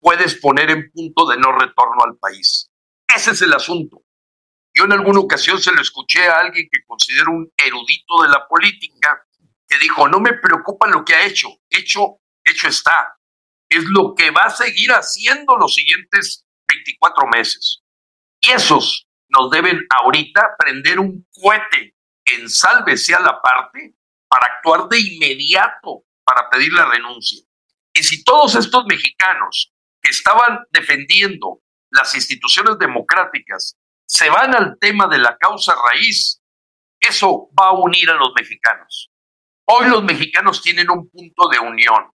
[0.00, 2.70] puedes poner en punto de no retorno al país.
[3.14, 4.02] Ese es el asunto.
[4.74, 8.46] Yo en alguna ocasión se lo escuché a alguien que considero un erudito de la
[8.48, 9.26] política,
[9.68, 13.16] que dijo, no me preocupa lo que ha hecho, hecho, hecho está.
[13.68, 17.82] Es lo que va a seguir haciendo los siguientes 24 meses.
[18.40, 21.94] Y esos nos deben ahorita prender un cohete
[22.34, 23.94] en sálvese a la parte
[24.28, 27.44] para actuar de inmediato para pedir la renuncia.
[27.94, 31.60] Y si todos estos mexicanos que estaban defendiendo
[31.90, 33.76] las instituciones democráticas
[34.06, 36.40] se van al tema de la causa raíz,
[37.00, 39.10] eso va a unir a los mexicanos.
[39.66, 42.10] Hoy los mexicanos tienen un punto de unión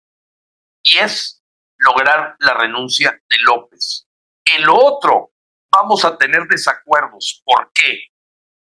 [0.82, 1.42] y es
[1.78, 4.06] lograr la renuncia de López.
[4.44, 5.32] En lo otro,
[5.70, 7.42] vamos a tener desacuerdos.
[7.44, 8.08] ¿Por qué?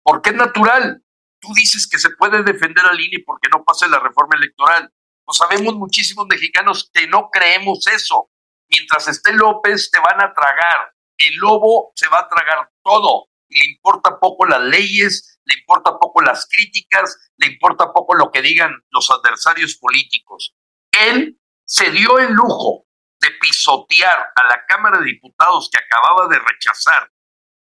[0.01, 1.02] Porque es natural.
[1.43, 4.89] Tú dices que se puede defender al INE porque no pase la reforma electoral.
[5.25, 8.29] Pues sabemos muchísimos mexicanos que no creemos eso.
[8.69, 10.93] Mientras esté López, te van a tragar.
[11.17, 13.27] El lobo se va a tragar todo.
[13.49, 18.41] Le importa poco las leyes, le importa poco las críticas, le importa poco lo que
[18.41, 20.55] digan los adversarios políticos.
[20.97, 22.85] Él se dio el lujo
[23.19, 27.11] de pisotear a la Cámara de Diputados que acababa de rechazar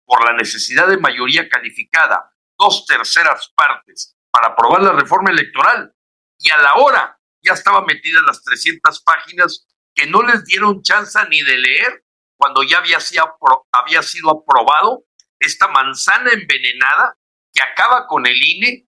[0.05, 2.32] por la necesidad de mayoría calificada
[2.63, 5.93] dos terceras partes para aprobar la reforma electoral
[6.39, 10.83] y a la hora ya estaba metida en las 300 páginas que no les dieron
[10.83, 12.05] chance ni de leer
[12.37, 13.25] cuando ya había sido,
[13.73, 15.05] había sido aprobado
[15.39, 17.17] esta manzana envenenada
[17.53, 18.87] que acaba con el INE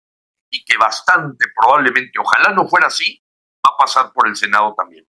[0.51, 3.23] y que bastante probablemente, ojalá no fuera así,
[3.67, 5.05] va a pasar por el Senado también.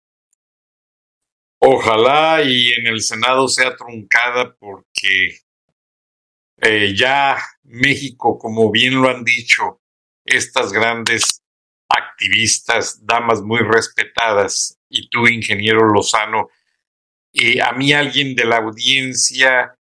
[1.59, 5.37] Ojalá y en el Senado sea truncada porque
[6.57, 9.81] eh, ya México, como bien lo han dicho
[10.23, 11.41] estas grandes
[11.87, 16.49] activistas, damas muy respetadas, y tú, ingeniero Lozano,
[17.31, 19.75] y a mí alguien de la audiencia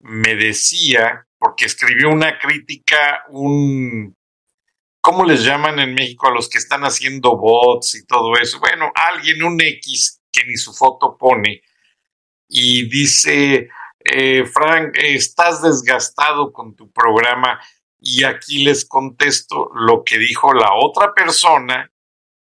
[0.00, 4.16] me decía, porque escribió una crítica, un,
[5.00, 8.60] ¿cómo les llaman en México a los que están haciendo bots y todo eso?
[8.60, 11.62] Bueno, alguien, un X, que ni su foto pone,
[12.48, 13.68] y dice,
[14.04, 17.60] eh, Frank, estás desgastado con tu programa
[17.98, 21.90] y aquí les contesto lo que dijo la otra persona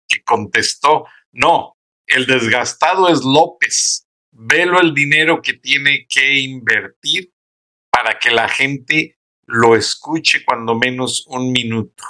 [0.06, 1.76] que contestó, no,
[2.06, 7.32] el desgastado es López, velo el dinero que tiene que invertir
[7.90, 12.04] para que la gente lo escuche cuando menos un minuto.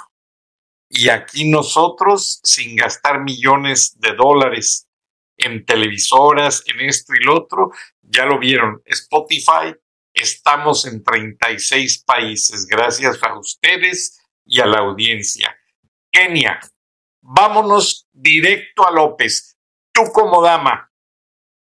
[0.89, 4.86] Y aquí nosotros, sin gastar millones de dólares
[5.37, 7.71] en televisoras, en esto y lo otro,
[8.01, 9.73] ya lo vieron, Spotify
[10.17, 15.55] Estamos en 36 países, gracias a ustedes y a la audiencia.
[16.11, 16.59] Kenia,
[17.21, 19.55] vámonos directo a López.
[19.93, 20.91] Tú como dama,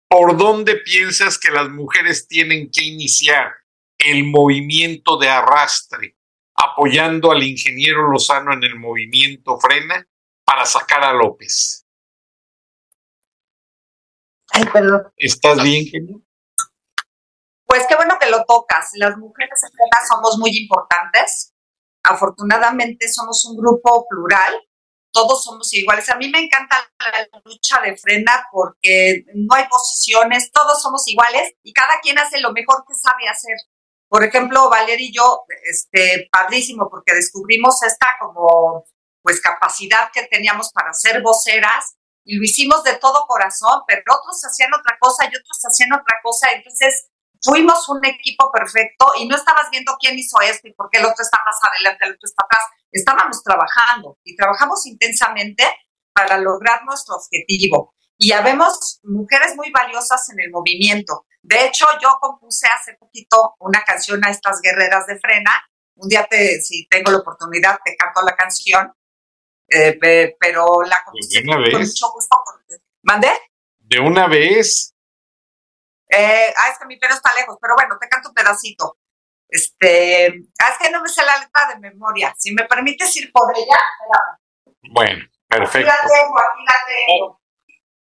[0.08, 3.52] ¿por dónde piensas que las mujeres tienen que iniciar
[3.96, 6.16] el movimiento de arrastre,
[6.56, 10.04] apoyando al ingeniero Lozano en el movimiento Frena
[10.44, 11.86] para sacar a López?
[14.52, 15.12] Ay, perdón.
[15.16, 16.16] ¿Estás bien, Kenia?
[17.64, 18.90] Pues qué bueno que lo tocas.
[18.94, 21.54] Las mujeres en somos muy importantes.
[22.04, 24.54] Afortunadamente somos un grupo plural.
[25.10, 26.08] Todos somos iguales.
[26.10, 31.52] A mí me encanta la lucha de frena porque no hay posiciones, todos somos iguales
[31.62, 33.56] y cada quien hace lo mejor que sabe hacer.
[34.08, 38.84] Por ejemplo, Valeria y yo, este, padrísimo, porque descubrimos esta como,
[39.22, 44.42] pues, capacidad que teníamos para ser voceras y lo hicimos de todo corazón, pero otros
[44.44, 46.48] hacían otra cosa y otros hacían otra cosa.
[46.54, 47.08] Entonces,
[47.42, 51.04] fuimos un equipo perfecto y no estabas viendo quién hizo esto y por qué el
[51.04, 52.64] otro está más adelante, el otro está atrás.
[52.90, 55.64] Estábamos trabajando y trabajamos intensamente
[56.12, 57.94] para lograr nuestro objetivo.
[58.18, 61.26] Y ya vemos mujeres muy valiosas en el movimiento.
[61.42, 65.50] De hecho, yo compuse hace poquito una canción a estas guerreras de frena.
[65.96, 68.92] Un día, te, si tengo la oportunidad, te canto la canción,
[69.74, 72.44] eh, pero la Pues con mucho gusto.
[73.02, 73.30] ¿Mandé?
[73.78, 74.94] De una vez.
[76.08, 78.98] Eh, ah, es que mi pelo está lejos, pero bueno, te canto un pedacito.
[79.48, 80.26] Este,
[80.60, 82.34] ah, es que no me sé la letra de memoria.
[82.38, 84.92] Si me permites ir por ella, espérame.
[84.92, 85.90] Bueno, perfecto.
[85.90, 87.40] Aquí la tengo, aquí la tengo.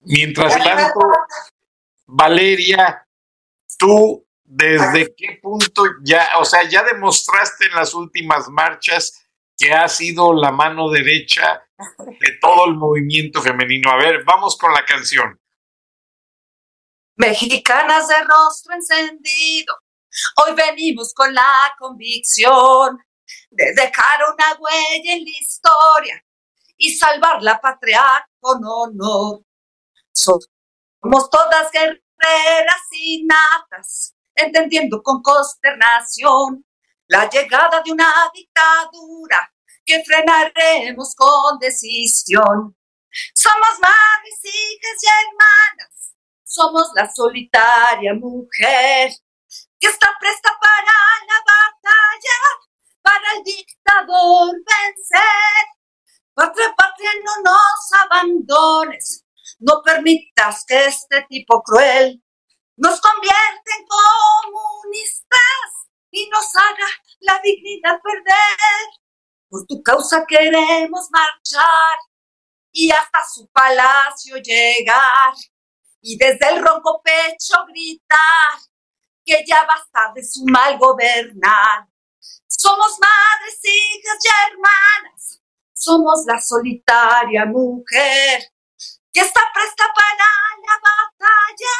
[0.00, 1.00] Mientras tanto,
[2.06, 3.06] Valeria,
[3.78, 9.19] tú desde qué punto ya, o sea, ya demostraste en las últimas marchas
[9.60, 13.90] que has sido la mano derecha de todo el movimiento femenino.
[13.90, 15.38] A ver, vamos con la canción.
[17.16, 19.74] Mexicanas de rostro encendido,
[20.38, 22.98] hoy venimos con la convicción
[23.50, 26.24] de dejar una huella en la historia
[26.78, 29.42] y salvar la patria con honor.
[30.10, 36.64] Somos todas guerreras innatas, entendiendo con consternación
[37.10, 39.52] la llegada de una dictadura
[39.84, 42.76] que frenaremos con decisión.
[43.34, 46.00] Somos madres, hijas y hermanas
[46.50, 49.10] somos la solitaria mujer
[49.78, 50.94] que está presta para
[51.28, 52.38] la batalla,
[53.02, 55.66] para el dictador vencer.
[56.34, 59.24] Patria, patria, no nos abandones,
[59.60, 62.22] no permitas que este tipo cruel
[62.76, 65.79] nos convierta en comunistas
[66.10, 66.86] y nos haga
[67.20, 68.86] la dignidad perder.
[69.48, 71.98] Por tu causa queremos marchar
[72.72, 75.34] y hasta su palacio llegar
[76.00, 78.58] y desde el ronco pecho gritar
[79.24, 81.86] que ya basta de su mal gobernar.
[82.46, 85.40] Somos madres, hijas y hermanas,
[85.72, 88.52] somos la solitaria mujer
[89.12, 90.30] que está presta para
[90.66, 91.76] la batalla,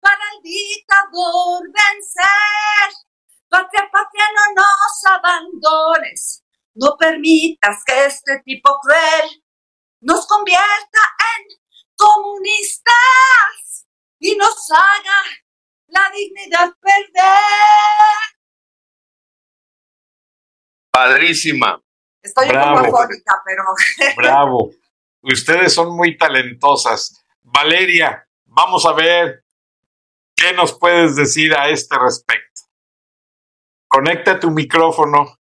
[0.00, 3.07] para el dictador vencer.
[3.48, 6.44] Patria, patria, no nos abandones,
[6.74, 9.42] no permitas que este tipo cruel
[10.00, 11.00] nos convierta
[11.36, 11.58] en
[11.96, 12.94] comunistas
[14.18, 15.22] y nos haga
[15.86, 17.32] la dignidad perder.
[20.90, 21.80] Padrísima.
[22.22, 22.78] Estoy Bravo.
[22.78, 23.62] un poco afónica, pero
[24.16, 24.70] Bravo.
[25.22, 27.24] Ustedes son muy talentosas.
[27.40, 29.44] Valeria, vamos a ver
[30.36, 32.47] qué nos puedes decir a este respecto.
[33.88, 35.36] Conecta tu micrófono.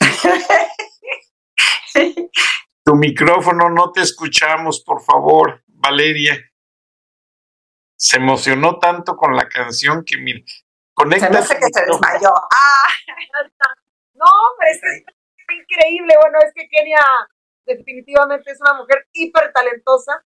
[2.84, 6.38] Tu micrófono, no te escuchamos, por favor, Valeria.
[7.98, 10.40] Se emocionó tanto con la canción que mira.
[10.94, 12.08] Conecta se me hace tu que se micrófono.
[12.12, 12.34] desmayó.
[12.52, 12.88] Ah,
[14.14, 14.80] No, hombre, es
[15.60, 16.14] increíble.
[16.22, 17.00] Bueno, es que Kenia
[17.66, 20.24] definitivamente es una mujer hiper talentosa,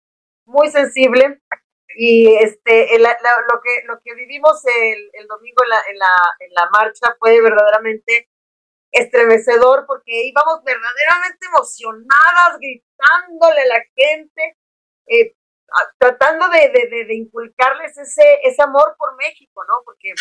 [0.46, 1.40] muy sensible.
[1.96, 6.54] Y este, lo, que, lo que vivimos el, el domingo en la, en, la, en
[6.54, 8.28] la marcha fue verdaderamente
[8.92, 14.56] estremecedor porque íbamos verdaderamente emocionadas, gritándole a la gente,
[15.06, 15.34] eh,
[15.98, 19.82] tratando de, de, de- de inculcarles ese, ese amor por México, ¿no?
[19.84, 20.12] Porque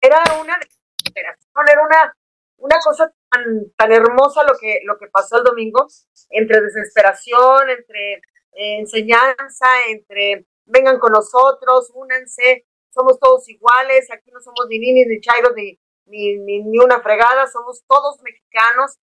[0.00, 2.16] era una desesperación, era una,
[2.58, 3.44] una cosa tan,
[3.76, 5.86] tan hermosa lo que, lo que pasó el domingo,
[6.30, 8.20] entre desesperación, entre
[8.52, 15.06] eh, enseñanza, entre vengan con nosotros, únanse, somos todos iguales, aquí no somos ni ninis,
[15.08, 18.98] ni chairos, ni, ni, ni, ni una fregada, somos todos mexicanos.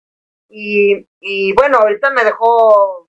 [0.49, 3.09] Y, y bueno, ahorita me dejó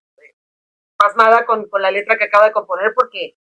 [0.97, 3.35] pasmada con, con la letra que acaba de componer porque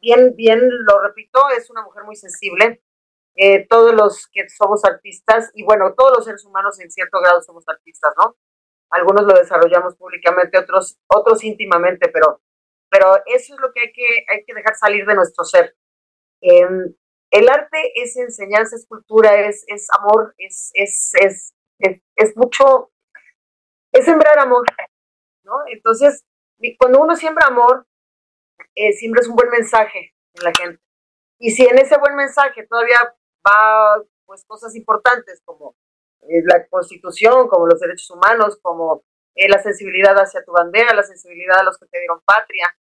[0.00, 2.82] bien, bien, lo repito, es una mujer muy sensible.
[3.34, 7.40] Eh, todos los que somos artistas, y bueno, todos los seres humanos en cierto grado
[7.40, 8.36] somos artistas, ¿no?
[8.92, 12.42] Algunos lo desarrollamos públicamente, otros, otros íntimamente, pero,
[12.90, 15.74] pero eso es lo que hay que, hay que dejar salir de nuestro ser.
[16.42, 16.94] Em,
[17.30, 21.54] el arte es enseñanza, es cultura, es, es amor, es, es, es,
[22.16, 22.92] es, mucho,
[23.92, 24.66] es sembrar amor,
[25.44, 25.54] ¿no?
[25.68, 26.26] Entonces,
[26.78, 27.86] cuando uno siembra amor,
[28.74, 30.82] eh, siempre es un buen mensaje en la gente.
[31.38, 32.98] Y si en ese buen mensaje todavía
[33.46, 35.76] va pues cosas importantes como eh,
[36.22, 39.02] la constitución, como los derechos humanos, como
[39.34, 42.74] eh, la sensibilidad hacia tu bandera, la sensibilidad a los que te dieron patria,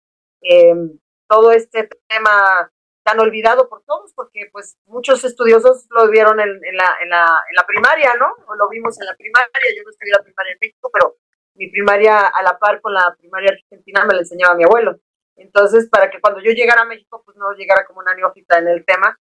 [0.42, 2.70] em, todo este tema
[3.04, 7.56] tan olvidado por todos, porque pues muchos estudiosos lo vieron en, la, en, la, en
[7.56, 8.34] la primaria, ¿no?
[8.46, 11.16] O lo vimos en la primaria, yo no estudié la primaria en México, pero
[11.54, 14.98] mi primaria a la par con la primaria argentina me la enseñaba mi abuelo.
[15.36, 18.68] Entonces, para que cuando yo llegara a México, pues no llegara como una neófita en
[18.68, 19.18] el tema.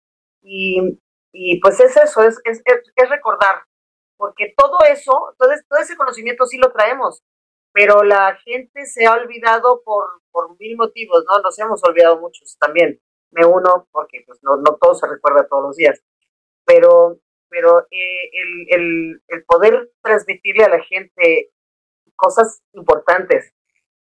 [0.43, 0.99] Y,
[1.33, 3.65] y pues es eso, es, es, es, recordar,
[4.23, 7.25] porque todo eso, todo, todo ese conocimiento sí lo traemos,
[7.73, 11.41] pero la gente se ha olvidado por, por mil motivos, ¿no?
[11.41, 13.01] Nos hemos olvidado muchos también.
[13.33, 16.01] Me uno, porque pues no, no todo se recuerda todos los días,
[16.65, 17.19] pero,
[17.49, 21.51] pero eh, el, el, el poder transmitirle a la gente
[22.15, 23.53] cosas importantes,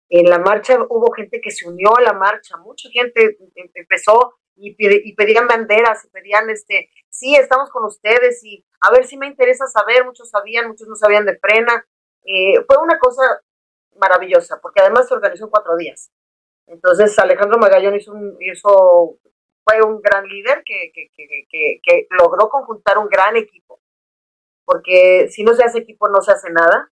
[0.08, 3.38] en la marcha hubo gente que se unió a la marcha, mucha gente
[3.74, 9.16] empezó y pedían banderas y pedían, este, sí, estamos con ustedes y a ver si
[9.16, 11.84] me interesa saber, muchos sabían, muchos no sabían de frena.
[12.24, 13.22] Eh, fue una cosa
[13.96, 16.10] maravillosa, porque además se organizó en cuatro días.
[16.66, 19.18] Entonces Alejandro Magallón hizo, un, hizo
[19.64, 23.80] fue un gran líder que, que, que, que, logró conjuntar un gran equipo,
[24.64, 26.90] porque si no se hace equipo no se hace nada.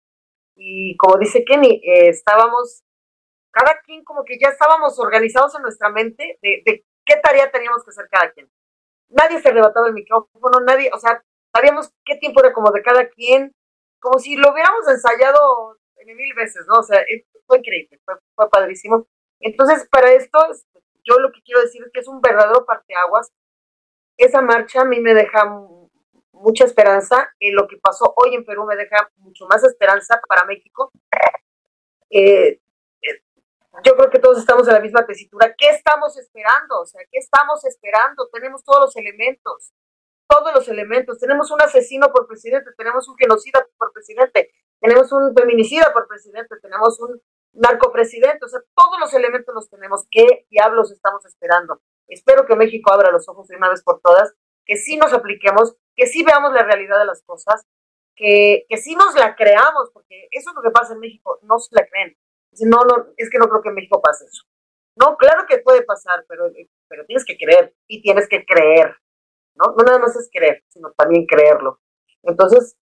[0.57, 2.83] Y como dice Kenny, eh, estábamos
[3.51, 7.85] cada quien como que ya estábamos organizados en nuestra mente de, de, qué tarea teníamos
[7.85, 8.49] que hacer cada quien.
[9.09, 11.25] Nadie se arrebataba el micrófono, nadie, o sea,
[11.55, 13.55] sabíamos qué tiempo era como de cada quien,
[14.01, 15.77] como si lo hubiéramos ensayado
[16.07, 16.81] mil veces, ¿no?
[16.81, 17.05] O sea,
[17.47, 19.07] fue increíble, fue, fue padrísimo.
[19.41, 20.39] Entonces, para esto,
[21.05, 23.33] yo lo que quiero decir es que es un verdadero parteaguas.
[24.17, 25.45] Esa marcha a mí me deja
[26.33, 27.33] mucha esperanza.
[27.39, 30.91] en lo que pasó hoy en Perú me deja mucho más esperanza para México.
[32.11, 32.61] Eh,
[33.85, 35.55] yo creo que todos estamos en la misma tesitura.
[35.57, 36.81] ¿Qué estamos esperando?
[36.81, 38.29] O sea, ¿qué estamos esperando?
[38.33, 39.73] Tenemos todos los elementos,
[40.31, 41.19] todos los elementos.
[41.19, 46.55] Tenemos un asesino por presidente, tenemos un genocida por presidente, tenemos un feminicida por presidente,
[46.63, 47.21] tenemos un
[47.53, 50.07] narcopresidente, o sea, todos los elementos los tenemos.
[50.11, 51.81] ¿Qué diablos estamos esperando?
[52.07, 54.33] Espero que México abra los ojos de una vez por todas,
[54.65, 57.67] que sí nos apliquemos, que sí veamos la realidad de las cosas,
[58.15, 61.59] que, que sí nos la creamos, porque eso es lo que pasa en México, no
[61.59, 62.17] se la creen
[62.67, 64.45] no, no, es que no creo que en México pase eso.
[64.97, 66.51] No, claro que puede pasar, pero,
[66.89, 68.97] pero tienes que creer y tienes que creer,
[69.55, 69.75] ¿no?
[69.77, 71.81] No nada más es creer, sino también creerlo.
[72.23, 72.77] Entonces,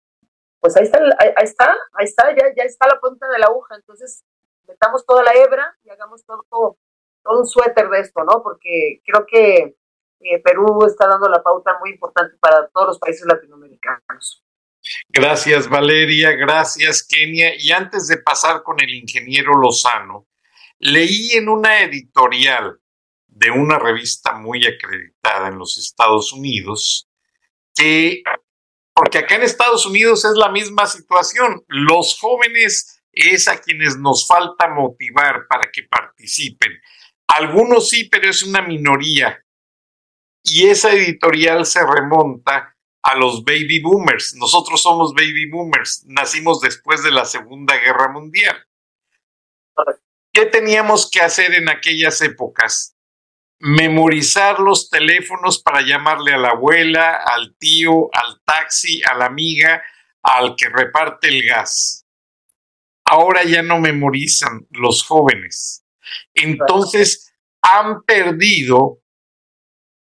[0.60, 3.76] pues ahí está, ahí, está, ahí está, ya, ya está la punta de la aguja.
[3.76, 4.24] Entonces,
[4.66, 6.78] metamos toda la hebra y hagamos todo, todo,
[7.24, 8.42] un suéter de esto, ¿no?
[8.42, 9.76] Porque creo que
[10.20, 14.42] eh, Perú está dando la pauta muy importante para todos los países latinoamericanos.
[15.08, 17.54] Gracias Valeria, gracias Kenia.
[17.58, 20.26] Y antes de pasar con el ingeniero Lozano,
[20.78, 22.78] leí en una editorial
[23.46, 27.08] de una revista muy acreditada en los Estados Unidos
[27.76, 28.24] que,
[28.92, 34.26] porque acá en Estados Unidos es la misma situación, los jóvenes es a quienes nos
[34.26, 36.72] falta motivar para que participen.
[37.28, 39.40] Algunos sí, pero es una minoría.
[40.42, 44.34] Y esa editorial se remonta a los baby boomers.
[44.34, 48.56] Nosotros somos baby boomers, nacimos después de la Segunda Guerra Mundial.
[50.32, 52.95] ¿Qué teníamos que hacer en aquellas épocas?
[53.58, 59.82] Memorizar los teléfonos para llamarle a la abuela, al tío, al taxi, a la amiga,
[60.22, 62.06] al que reparte el gas.
[63.04, 65.84] Ahora ya no memorizan los jóvenes.
[66.34, 67.32] Entonces
[67.62, 69.00] han perdido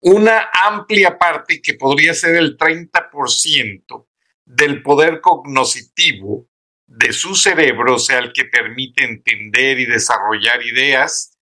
[0.02, 4.08] una amplia parte que podría ser el 30%
[4.46, 6.48] del poder cognoscitivo
[6.86, 11.33] de su cerebro, o sea, el que permite entender y desarrollar ideas,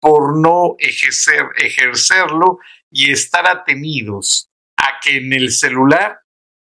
[0.00, 2.58] por no ejercer, ejercerlo
[2.90, 6.20] y estar atenidos a que en el celular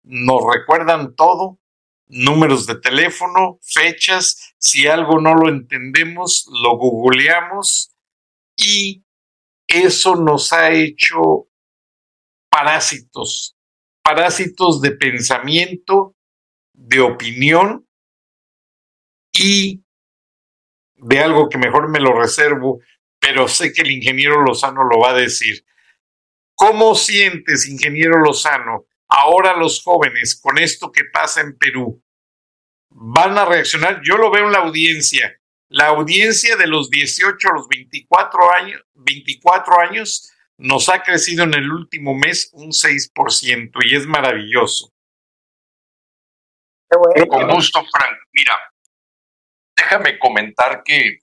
[0.03, 1.59] nos recuerdan todo,
[2.07, 7.95] números de teléfono, fechas, si algo no lo entendemos, lo googleamos
[8.55, 9.03] y
[9.67, 11.47] eso nos ha hecho
[12.49, 13.55] parásitos,
[14.03, 16.15] parásitos de pensamiento,
[16.73, 17.87] de opinión
[19.31, 19.83] y
[20.95, 22.79] de algo que mejor me lo reservo,
[23.19, 25.65] pero sé que el ingeniero Lozano lo va a decir.
[26.55, 32.03] ¿Cómo sientes, ingeniero Lozano, ahora los jóvenes con esto que pasa en Perú?
[32.89, 34.01] ¿Van a reaccionar?
[34.03, 35.39] Yo lo veo en la audiencia.
[35.69, 41.53] La audiencia de los 18 a los 24 años, 24 años nos ha crecido en
[41.53, 44.91] el último mes un 6% y es maravilloso.
[46.89, 48.17] Con gusto, Frank.
[48.33, 48.57] Mira,
[49.77, 51.19] déjame comentar que,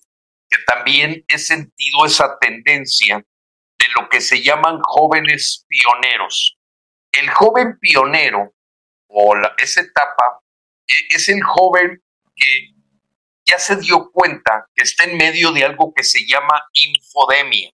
[0.48, 6.58] que también he sentido esa tendencia de lo que se llaman jóvenes pioneros.
[7.12, 8.54] El joven pionero
[9.08, 10.40] o esa etapa
[10.86, 12.02] e, es el joven
[12.34, 12.74] que
[13.46, 17.70] ya se dio cuenta que está en medio de algo que se llama infodemia.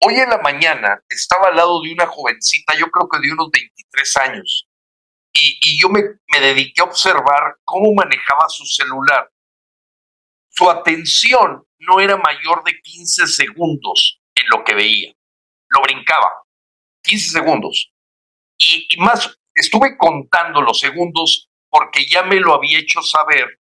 [0.00, 3.50] Hoy en la mañana estaba al lado de una jovencita, yo creo que de unos
[3.50, 4.68] 23 años,
[5.32, 9.30] y, yo me, me dediqué a observar cómo manejaba su celular.
[10.58, 15.14] Su atención no era mayor de 15 segundos en lo que veía.
[15.68, 16.42] Lo brincaba.
[17.04, 17.92] 15 segundos.
[18.58, 23.60] Y, más, estuve contando los segundos porque ya me lo había hecho saber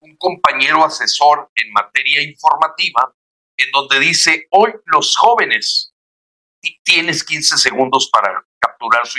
[0.00, 3.14] un compañero asesor en materia informativa,
[3.56, 5.94] en donde dice, hoy los jóvenes,
[6.82, 9.18] tienes 15 segundos para capturar su,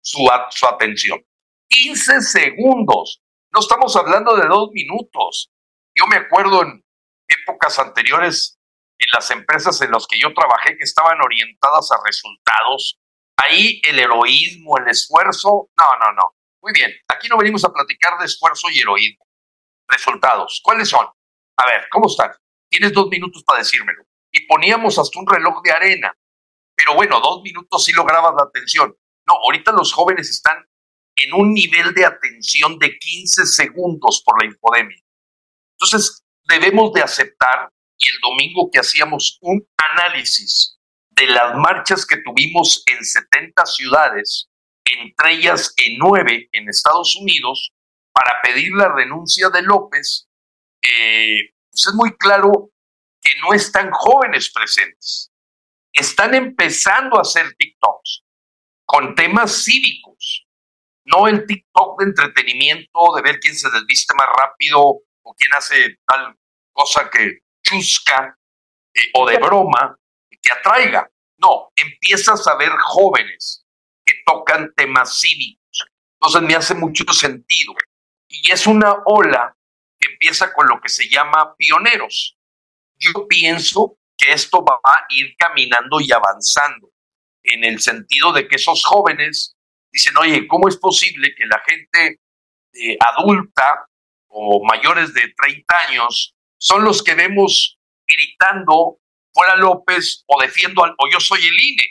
[0.00, 1.24] su, su atención.
[1.68, 3.22] 15 segundos.
[3.52, 5.52] No estamos hablando de dos minutos.
[5.96, 6.84] Yo me acuerdo en
[7.28, 8.58] épocas anteriores
[8.98, 12.98] en las empresas en las que yo trabajé que estaban orientadas a resultados.
[13.36, 16.36] Ahí el heroísmo, el esfuerzo, no, no, no.
[16.62, 19.26] Muy bien, aquí no venimos a platicar de esfuerzo y heroísmo.
[19.88, 21.06] Resultados, ¿cuáles son?
[21.56, 22.30] A ver, ¿cómo están?
[22.70, 24.04] Tienes dos minutos para decírmelo.
[24.32, 26.16] Y poníamos hasta un reloj de arena.
[26.74, 28.96] Pero bueno, dos minutos sí lograbas la atención.
[29.26, 30.64] No, ahorita los jóvenes están
[31.16, 34.98] en un nivel de atención de 15 segundos por la infodemia.
[35.84, 37.68] Entonces, debemos de aceptar,
[37.98, 40.78] y el domingo que hacíamos un análisis
[41.10, 44.48] de las marchas que tuvimos en 70 ciudades,
[44.84, 47.72] entre ellas en 9 en Estados Unidos,
[48.12, 50.26] para pedir la renuncia de López,
[50.82, 52.70] eh, pues es muy claro
[53.20, 55.30] que no están jóvenes presentes.
[55.92, 58.24] Están empezando a hacer TikToks
[58.86, 60.46] con temas cívicos,
[61.04, 65.98] no el TikTok de entretenimiento, de ver quién se desviste más rápido o quién hace
[66.06, 66.36] tal
[66.72, 68.36] cosa que chusca
[68.94, 69.98] eh, o de broma
[70.40, 71.10] que atraiga.
[71.38, 73.66] No, empiezas a ver jóvenes
[74.04, 75.86] que tocan temas cívicos.
[76.20, 77.74] Entonces me hace mucho sentido.
[78.28, 79.56] Y es una ola
[79.98, 82.36] que empieza con lo que se llama pioneros.
[82.96, 86.90] Yo pienso que esto va a ir caminando y avanzando
[87.42, 89.56] en el sentido de que esos jóvenes
[89.92, 92.20] dicen, oye, ¿cómo es posible que la gente
[92.72, 93.86] eh, adulta
[94.34, 98.98] o mayores de 30 años son los que vemos gritando
[99.32, 101.90] fuera López o defiendo al, o yo soy el INE?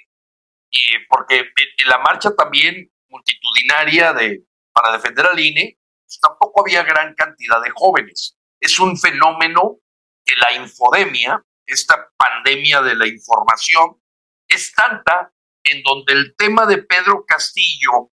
[1.08, 7.14] porque en la marcha también multitudinaria de, para defender al INE, pues, tampoco había gran
[7.14, 8.38] cantidad de jóvenes.
[8.60, 9.78] Es un fenómeno
[10.26, 14.02] que la infodemia, esta pandemia de la información,
[14.48, 15.32] es tanta
[15.64, 18.12] en donde el tema de Pedro Castillo,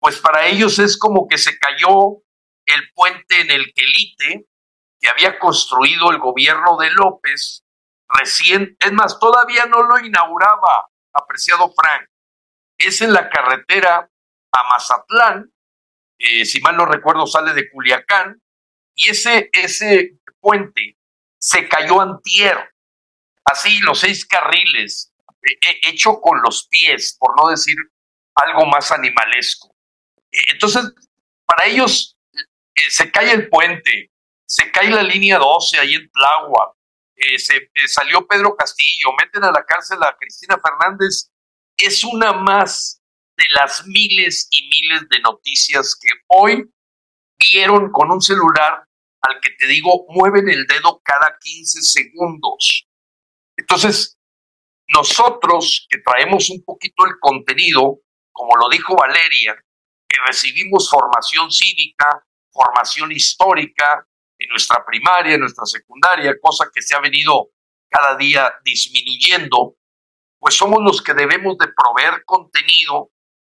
[0.00, 2.22] pues para ellos es como que se cayó
[2.66, 4.46] el puente en el Quelite
[5.00, 7.64] que había construido el gobierno de López
[8.08, 12.08] recién, es más, todavía no lo inauguraba, apreciado Frank,
[12.78, 14.08] es en la carretera
[14.52, 15.52] a Mazatlán,
[16.18, 18.40] eh, si mal no recuerdo sale de Culiacán,
[18.94, 20.98] y ese, ese puente
[21.38, 22.72] se cayó antier,
[23.44, 25.12] así los seis carriles
[25.82, 27.76] hecho con los pies, por no decir
[28.34, 29.74] algo más animalesco.
[30.30, 30.92] E, entonces,
[31.44, 32.11] para ellos
[32.74, 34.10] eh, se cae el puente,
[34.46, 36.74] se cae la línea 12 ahí en Tláhuac,
[37.16, 41.30] eh, se eh, salió Pedro Castillo, meten a la cárcel a Cristina Fernández,
[41.76, 43.00] es una más
[43.36, 46.70] de las miles y miles de noticias que hoy
[47.38, 48.86] vieron con un celular
[49.22, 52.86] al que te digo mueven el dedo cada 15 segundos.
[53.56, 54.18] Entonces,
[54.88, 58.00] nosotros que traemos un poquito el contenido,
[58.32, 59.56] como lo dijo Valeria,
[60.08, 64.06] que recibimos formación cívica, formación histórica
[64.38, 67.50] en nuestra primaria, en nuestra secundaria, cosa que se ha venido
[67.88, 69.76] cada día disminuyendo,
[70.38, 73.10] pues somos los que debemos de proveer contenido,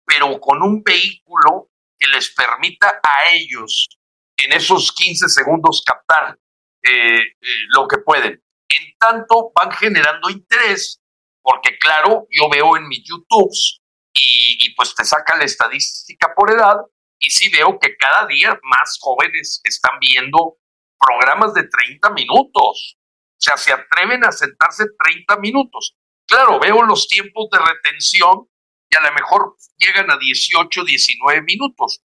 [0.06, 3.90] pero con un vehículo que les permita a ellos
[4.38, 6.38] en esos 15 segundos captar
[6.84, 8.42] eh, eh, lo que pueden.
[8.70, 11.02] En tanto, van generando interés
[11.48, 13.80] porque claro, yo veo en mis YouTubes
[14.14, 16.76] y, pues te saca la estadística por edad
[17.20, 20.58] y sí veo que cada día más jóvenes están viendo
[21.00, 22.98] programas de 30 minutos.
[22.98, 25.96] O sea, se atreven a sentarse 30 minutos.
[26.28, 28.48] Claro, veo los tiempos de retención
[28.90, 32.02] y a lo mejor llegan a 18, 19 minutos,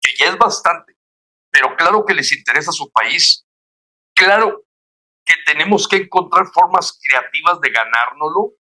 [0.00, 0.94] que ya es bastante.
[1.50, 3.46] Pero claro que les interesa su país.
[4.14, 4.64] Claro
[5.24, 8.52] que tenemos que encontrar formas creativas de ganárnoslo.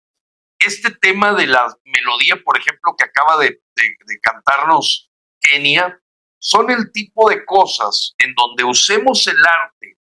[0.58, 5.11] Este tema de la melodía, por ejemplo, que acaba de, de cantarnos
[5.42, 6.00] Kenia,
[6.38, 9.98] son el tipo de cosas en donde usemos el arte,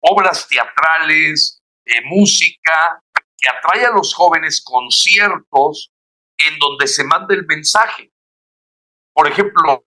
[0.00, 3.02] obras teatrales, eh, música,
[3.36, 5.90] que atrae a los jóvenes conciertos
[6.38, 8.12] en donde se manda el mensaje.
[9.12, 9.84] Por ejemplo,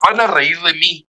[0.00, 1.08] van a reír de mí,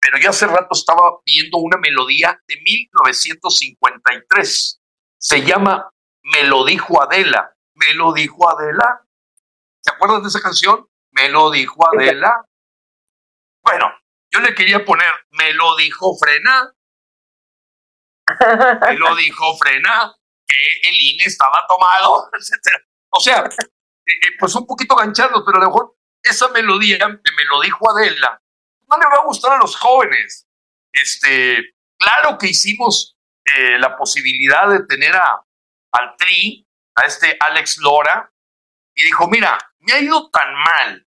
[0.00, 4.80] pero yo hace rato estaba viendo una melodía de 1953.
[5.18, 5.90] Se llama
[6.22, 7.54] Me lo dijo Adela.
[7.74, 9.04] Me lo dijo Adela.
[9.80, 10.88] ¿Se acuerdan de esa canción?
[11.20, 12.44] Me lo dijo Adela.
[13.62, 13.92] Bueno,
[14.32, 16.72] yo le quería poner Me lo dijo Frena.
[18.82, 20.14] Me lo dijo Frena,
[20.46, 22.84] que el INE estaba tomado, etc.
[23.10, 27.32] O sea, eh, eh, pues un poquito ganchados, pero a lo mejor esa melodía que
[27.36, 28.42] me lo dijo Adela
[28.88, 30.46] no le va a gustar a los jóvenes.
[30.92, 35.42] Este, claro que hicimos eh, la posibilidad de tener a,
[35.92, 36.66] al Tri,
[36.96, 38.32] a este Alex Lora,
[38.94, 41.06] y dijo, mira, me ha ido tan mal.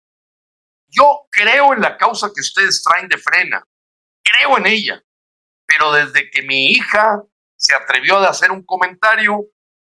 [0.94, 3.66] Yo creo en la causa que ustedes traen de frena,
[4.22, 5.02] creo en ella,
[5.66, 7.22] pero desde que mi hija
[7.56, 9.40] se atrevió a hacer un comentario,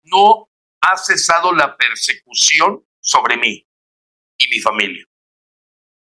[0.03, 0.49] no
[0.81, 3.67] ha cesado la persecución sobre mí
[4.37, 5.05] y mi familia.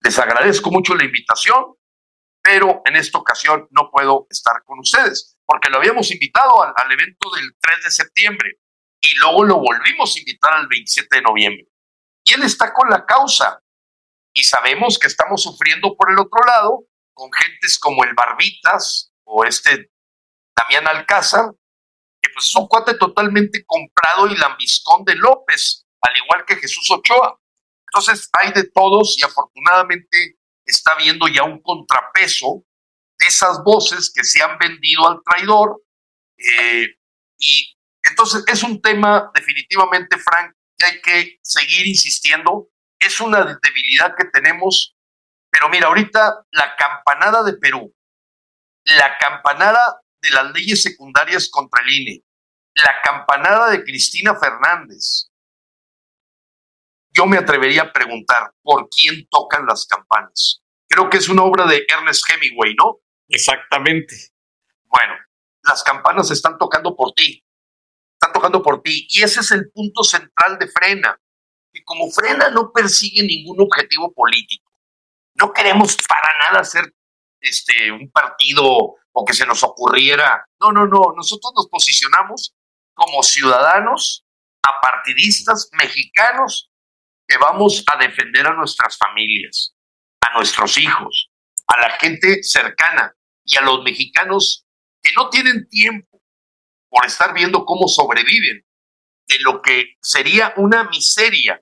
[0.01, 1.75] Les agradezco mucho la invitación,
[2.41, 7.29] pero en esta ocasión no puedo estar con ustedes, porque lo habíamos invitado al, evento
[7.35, 8.59] del 3 de septiembre
[9.01, 11.67] y luego lo volvimos a invitar al 27 de noviembre.
[12.23, 13.61] Y él está con la causa
[14.35, 19.45] y sabemos que estamos sufriendo por el otro lado con gentes como el Barbitas o
[19.45, 19.89] este
[20.55, 21.51] Damián Alcázar,
[22.21, 26.89] que pues es un cuate totalmente comprado y lambiscón de López, al igual que Jesús
[26.91, 27.39] Ochoa.
[27.87, 32.65] Entonces hay de todos y afortunadamente está habiendo ya un contrapeso
[33.17, 35.81] de esas voces que se han vendido al traidor.
[36.37, 36.87] Eh,
[37.39, 42.67] y entonces es un tema definitivamente, Frank, que hay que seguir insistiendo.
[43.05, 44.95] Es una debilidad que tenemos,
[45.51, 47.93] pero mira, ahorita la campanada de Perú,
[48.85, 52.23] la campanada de las leyes secundarias contra el INE,
[52.73, 55.29] la campanada de Cristina Fernández,
[57.11, 60.61] yo me atrevería a preguntar por quién tocan las campanas.
[60.89, 62.99] Creo que es una obra de Ernest Hemingway, ¿no?
[63.29, 64.15] Exactamente.
[64.83, 65.13] Bueno,
[65.63, 67.43] las campanas están tocando por ti,
[68.13, 69.07] están tocando por ti.
[69.09, 71.19] Y ese es el punto central de Frena,
[71.85, 74.71] como Frena no persigue ningún objetivo político.
[75.35, 76.93] No queremos para nada ser
[77.39, 78.65] este, un partido
[79.11, 80.45] o que se nos ocurriera.
[80.59, 81.13] No, no, no.
[81.15, 82.53] Nosotros nos posicionamos
[82.93, 84.25] como ciudadanos,
[84.61, 86.69] apartidistas, mexicanos,
[87.27, 89.75] que vamos a defender a nuestras familias,
[90.21, 91.29] a nuestros hijos,
[91.67, 94.65] a la gente cercana y a los mexicanos
[95.01, 96.21] que no tienen tiempo
[96.89, 98.65] por estar viendo cómo sobreviven
[99.27, 101.61] de lo que sería una miseria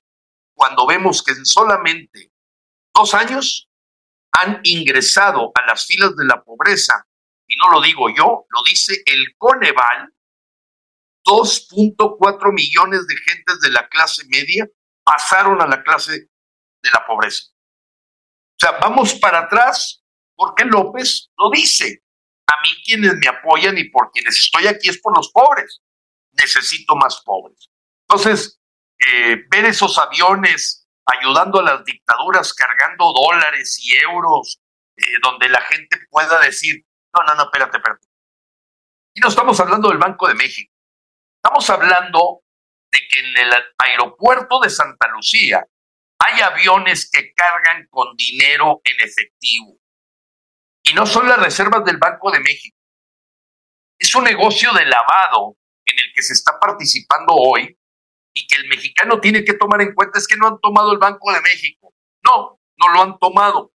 [0.56, 2.32] cuando vemos que en solamente
[2.94, 3.70] dos años
[4.32, 7.06] han ingresado a las filas de la pobreza,
[7.48, 10.14] y no lo digo yo, lo dice el Coneval,
[11.26, 14.68] 2.4 millones de gentes de la clase media
[15.04, 16.30] pasaron a la clase
[16.82, 17.46] de la pobreza.
[17.52, 20.04] O sea, vamos para atrás
[20.36, 22.02] porque López lo dice.
[22.46, 25.82] A mí quienes me apoyan y por quienes estoy aquí es por los pobres.
[26.34, 27.70] Necesito más pobres.
[28.08, 28.60] Entonces,
[29.08, 34.62] eh, ver esos aviones ayudando a las dictaduras, cargando dólares y euros,
[34.96, 38.08] eh, donde la gente pueda decir, no, no, no, espérate, espérate.
[39.16, 40.74] Y no estamos hablando del Banco de México.
[41.44, 42.42] Estamos hablando
[42.92, 45.66] de que en el aeropuerto de Santa Lucía
[46.20, 49.78] hay aviones que cargan con dinero en efectivo.
[50.84, 52.78] Y no son las reservas del Banco de México.
[54.00, 57.78] Es un negocio de lavado en el que se está participando hoy
[58.34, 60.98] y que el mexicano tiene que tomar en cuenta es que no han tomado el
[60.98, 61.94] Banco de México.
[62.24, 63.72] No, no lo han tomado.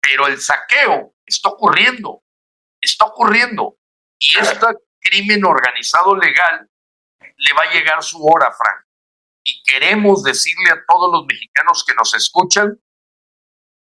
[0.00, 2.22] Pero el saqueo está ocurriendo,
[2.80, 3.76] está ocurriendo.
[4.18, 4.66] Y este
[5.00, 6.68] crimen organizado legal
[7.20, 8.86] le va a llegar su hora, Frank.
[9.42, 12.80] Y queremos decirle a todos los mexicanos que nos escuchan,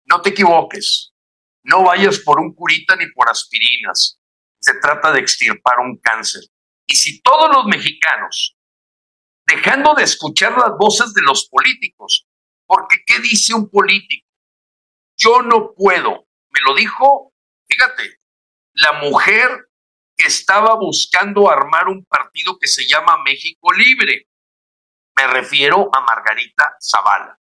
[0.05, 1.13] no te equivoques,
[1.63, 4.19] no vayas por un curita ni por aspirinas.
[4.59, 6.43] Se trata de extirpar un cáncer.
[6.85, 8.57] Y si todos los mexicanos,
[9.49, 12.27] dejando de escuchar las voces de los políticos,
[12.67, 14.27] porque ¿qué dice un político?
[15.17, 17.33] Yo no puedo, me lo dijo,
[17.67, 18.19] fíjate,
[18.73, 19.49] la mujer
[20.15, 24.27] que estaba buscando armar un partido que se llama México Libre.
[25.15, 27.39] Me refiero a Margarita Zavala.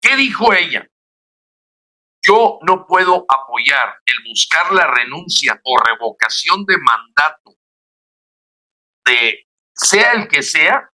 [0.00, 0.86] ¿Qué dijo ella?
[2.24, 7.56] Yo no puedo apoyar el buscar la renuncia o revocación de mandato
[9.04, 10.91] de sea el que sea,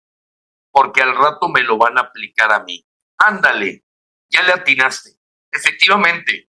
[0.73, 2.83] porque al rato me lo van a aplicar a mí.
[3.19, 3.85] Ándale,
[4.27, 5.11] ya le atinaste.
[5.51, 6.49] Efectivamente,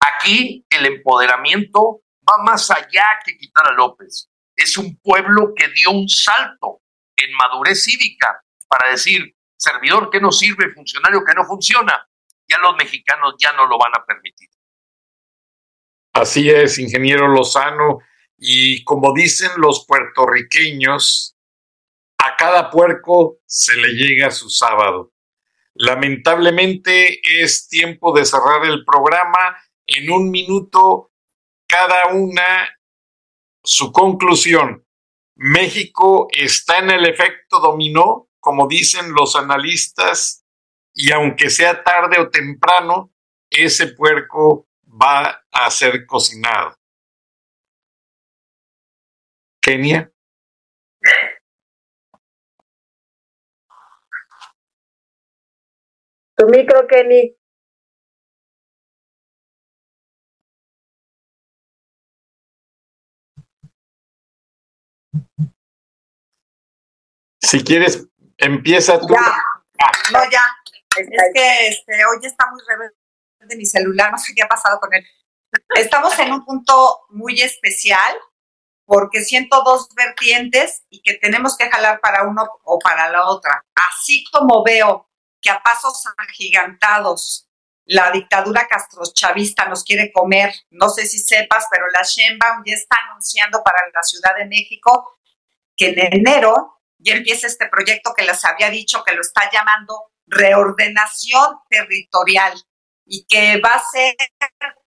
[0.00, 4.30] aquí el empoderamiento va más allá que quitar a López.
[4.56, 6.80] Es un pueblo que dio un salto
[7.14, 12.08] en madurez cívica para decir, servidor que no sirve, funcionario que no funciona,
[12.48, 14.48] ya los mexicanos ya no lo van a permitir.
[16.14, 17.98] Así es, ingeniero Lozano.
[18.38, 21.37] Y como dicen los puertorriqueños,
[22.28, 25.12] a cada puerco se le llega su sábado.
[25.74, 29.56] Lamentablemente es tiempo de cerrar el programa.
[29.86, 31.12] En un minuto,
[31.66, 32.68] cada una
[33.62, 34.84] su conclusión.
[35.36, 40.44] México está en el efecto dominó, como dicen los analistas,
[40.92, 43.12] y aunque sea tarde o temprano,
[43.48, 46.76] ese puerco va a ser cocinado.
[49.62, 50.10] Kenia.
[56.38, 57.36] Tu micro, Kenny.
[67.40, 69.08] Si quieres, empieza tú.
[69.08, 69.42] Ya,
[70.12, 70.42] no, ya.
[70.96, 74.94] Es que este, hoy está muy rebelde mi celular, no sé qué ha pasado con
[74.94, 75.04] él.
[75.74, 78.16] Estamos en un punto muy especial
[78.86, 83.64] porque siento dos vertientes y que tenemos que jalar para uno o para la otra.
[83.74, 85.07] Así como veo
[85.40, 87.48] que a pasos agigantados
[87.88, 90.54] la dictadura castrochavista nos quiere comer.
[90.70, 95.18] No sé si sepas, pero la Sheinbaum ya está anunciando para la Ciudad de México
[95.74, 100.12] que en enero ya empieza este proyecto que les había dicho que lo está llamando
[100.26, 102.60] reordenación territorial
[103.06, 104.14] y que va a ser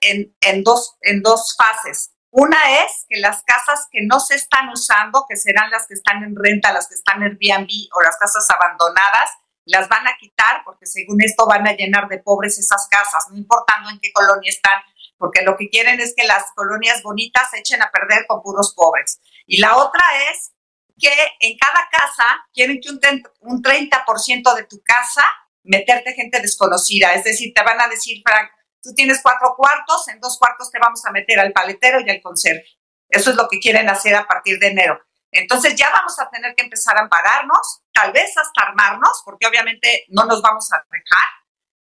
[0.02, 2.12] en, en, dos, en dos fases.
[2.30, 6.24] Una es que las casas que no se están usando, que serán las que están
[6.24, 9.32] en renta, las que están en Airbnb o las casas abandonadas,
[9.72, 13.38] las van a quitar porque según esto van a llenar de pobres esas casas, no
[13.38, 14.82] importando en qué colonia están,
[15.18, 18.74] porque lo que quieren es que las colonias bonitas se echen a perder con puros
[18.76, 19.20] pobres.
[19.46, 20.54] Y la otra es
[21.00, 25.24] que en cada casa quieren que un, 30% de tu casa
[25.64, 28.50] meterte gente desconocida, es decir, te van a decir, Frank,
[28.82, 32.22] tú tienes cuatro cuartos, en dos cuartos te vamos a meter al paletero y al
[32.22, 32.66] conserje.
[33.10, 35.00] Eso es lo que quieren hacer a partir de enero.
[35.32, 40.06] Entonces ya vamos a tener que empezar a ampararnos, tal vez hasta armarnos, porque obviamente
[40.10, 41.42] no nos vamos a dejar,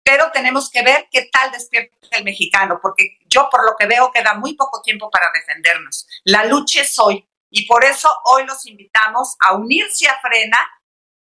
[0.04, 4.12] pero tenemos que ver qué tal despierta el mexicano, porque yo por lo que veo
[4.12, 6.08] queda muy poco tiempo para defendernos.
[6.24, 10.60] La lucha es hoy y por eso hoy los invitamos a unirse a Frena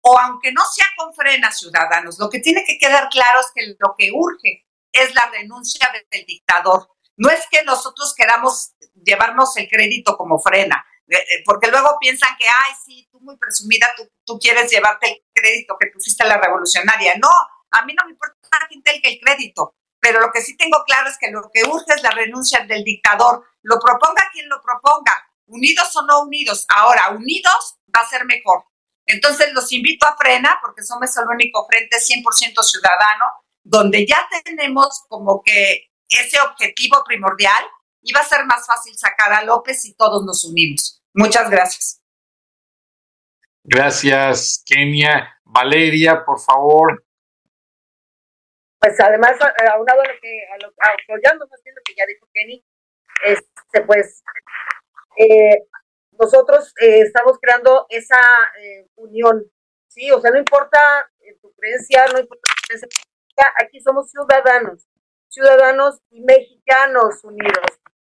[0.02, 3.76] o aunque no sea con Frena Ciudadanos, lo que tiene que quedar claro es que
[3.80, 6.90] lo que urge es la renuncia del dictador.
[7.18, 10.86] No es que nosotros queramos llevarnos el crédito como Frena,
[11.46, 15.78] porque luego piensan que, ay, sí, tú muy presumida, tú, tú quieres llevarte el crédito
[15.80, 17.16] que pusiste a la revolucionaria.
[17.18, 17.30] No,
[17.72, 18.36] a mí no me importa
[18.68, 21.94] quién te el crédito, pero lo que sí tengo claro es que lo que urge
[21.94, 25.14] es la renuncia del dictador, lo proponga quien lo proponga,
[25.48, 26.66] unidos o no unidos.
[26.70, 28.66] Ahora, unidos va a ser mejor.
[29.06, 33.26] Entonces los invito a Frena, porque somos el único frente 100% ciudadano,
[33.64, 37.66] donde ya tenemos como que ese objetivo primordial
[38.02, 40.97] y va a ser más fácil sacar a López si todos nos unimos.
[41.18, 42.00] Muchas gracias.
[43.64, 45.36] Gracias, Kenia.
[45.46, 47.04] Valeria, por favor.
[48.80, 49.32] Pues además,
[49.74, 52.64] aunado a lo que, a lo, apoyando más bien lo que ya dijo Kenny,
[53.26, 54.24] este, pues
[55.18, 55.66] eh,
[56.20, 58.22] nosotros eh, estamos creando esa
[58.62, 59.44] eh, unión,
[59.88, 60.12] ¿sí?
[60.12, 61.10] O sea, no importa
[61.42, 62.90] tu creencia, no importa tu creencia,
[63.60, 64.88] aquí somos ciudadanos,
[65.30, 67.66] ciudadanos y mexicanos unidos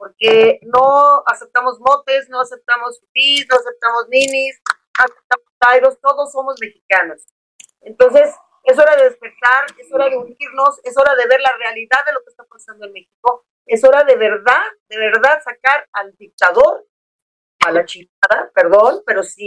[0.03, 6.57] porque no aceptamos motes, no aceptamos fifís, no aceptamos ninis, no aceptamos tairos, todos somos
[6.61, 7.24] mexicanos.
[7.82, 8.34] Entonces,
[8.64, 12.14] es hora de despertar, es hora de unirnos, es hora de ver la realidad de
[12.14, 16.84] lo que está pasando en México, es hora de verdad, de verdad sacar al dictador
[17.64, 19.46] a la chingada, perdón, pero sí,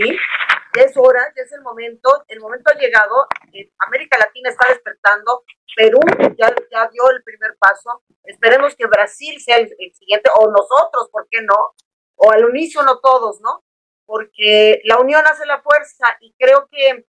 [0.81, 5.43] es hora, ya es el momento, el momento ha llegado, eh, América Latina está despertando,
[5.75, 5.99] Perú
[6.37, 11.27] ya, ya dio el primer paso, esperemos que Brasil sea el, siguiente, o nosotros, ¿por
[11.29, 11.73] qué no?
[12.15, 13.63] O al unísono todos, ¿no?
[14.05, 17.05] Porque la unión hace la fuerza y creo que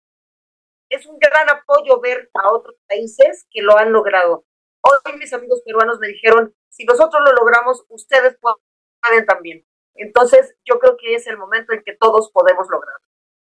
[0.89, 4.45] es un gran apoyo ver a otros países que lo han logrado.
[4.81, 9.65] Hoy mis amigos peruanos me dijeron, si nosotros lo logramos, ustedes pueden también.
[9.95, 13.05] Entonces, yo creo que es el momento en que todos podemos lograrlo.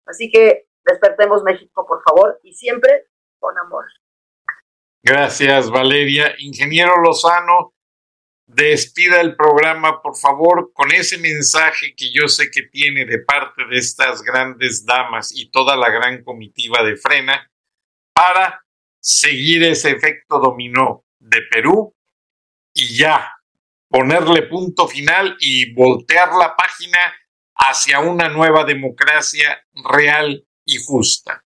[0.09, 3.05] Así que despertemos México, por favor, y siempre
[3.39, 3.85] con amor.
[5.03, 6.33] Gracias, Valeria.
[6.39, 7.73] Ingeniero Lozano,
[8.47, 13.65] despida el programa, por favor, con ese mensaje que yo sé que tiene de parte
[13.69, 17.49] de estas grandes damas y toda la gran comitiva de Frena
[18.13, 18.65] para
[18.99, 21.95] seguir ese efecto dominó de Perú
[22.73, 23.31] y ya
[23.87, 26.99] ponerle punto final y voltear la página
[27.59, 31.43] hacia una nueva democracia real y justa.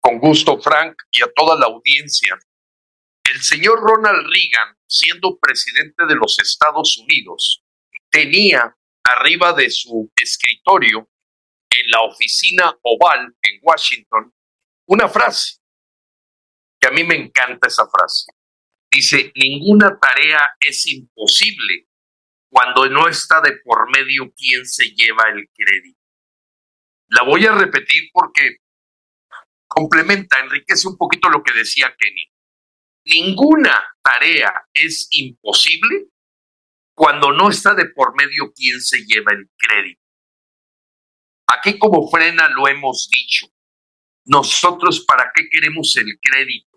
[0.00, 2.38] Con gusto, Frank, y a toda la audiencia.
[3.24, 7.62] El señor Ronald Reagan, siendo presidente de los Estados Unidos,
[8.10, 11.08] tenía arriba de su escritorio,
[11.70, 14.32] en la oficina oval en Washington,
[14.86, 15.58] una frase,
[16.80, 18.30] que a mí me encanta esa frase.
[18.90, 21.88] Dice, ninguna tarea es imposible
[22.54, 25.98] cuando no está de por medio quien se lleva el crédito.
[27.08, 28.58] La voy a repetir porque
[29.66, 32.32] complementa, enriquece un poquito lo que decía Kenny.
[33.06, 36.06] Ninguna tarea es imposible
[36.94, 40.00] cuando no está de por medio quien se lleva el crédito.
[41.48, 43.48] Aquí como frena lo hemos dicho.
[44.26, 46.68] Nosotros, ¿para qué queremos el crédito?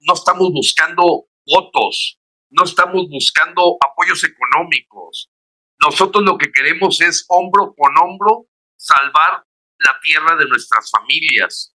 [0.00, 2.17] no estamos buscando votos,
[2.50, 5.30] no estamos buscando apoyos económicos.
[5.80, 8.46] Nosotros lo que queremos es hombro con hombro
[8.76, 9.44] salvar
[9.78, 11.74] la tierra de nuestras familias.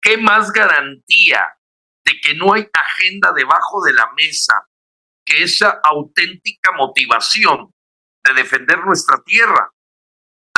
[0.00, 1.56] ¿Qué más garantía
[2.04, 4.54] de que no hay agenda debajo de la mesa
[5.24, 7.72] que esa auténtica motivación
[8.24, 9.70] de defender nuestra tierra?